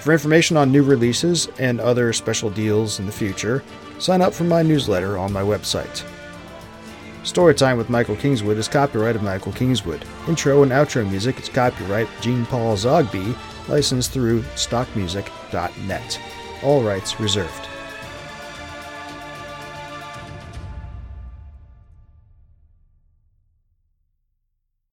For 0.00 0.12
information 0.12 0.56
on 0.56 0.70
new 0.70 0.82
releases 0.82 1.48
and 1.58 1.80
other 1.80 2.12
special 2.12 2.50
deals 2.50 3.00
in 3.00 3.06
the 3.06 3.12
future, 3.12 3.64
sign 3.98 4.20
up 4.20 4.34
for 4.34 4.44
my 4.44 4.62
newsletter 4.62 5.18
on 5.18 5.32
my 5.32 5.42
website. 5.42 6.04
Storytime 7.26 7.76
with 7.76 7.90
Michael 7.90 8.14
Kingswood 8.14 8.56
is 8.56 8.68
copyright 8.68 9.16
of 9.16 9.22
Michael 9.22 9.50
Kingswood. 9.50 10.04
Intro 10.28 10.62
and 10.62 10.70
outro 10.70 11.04
music 11.10 11.40
is 11.40 11.48
copyright 11.48 12.08
Jean 12.20 12.46
Paul 12.46 12.76
Zogby, 12.76 13.36
licensed 13.68 14.12
through 14.12 14.42
stockmusic.net. 14.54 16.20
All 16.62 16.84
rights 16.84 17.18
reserved. 17.18 17.68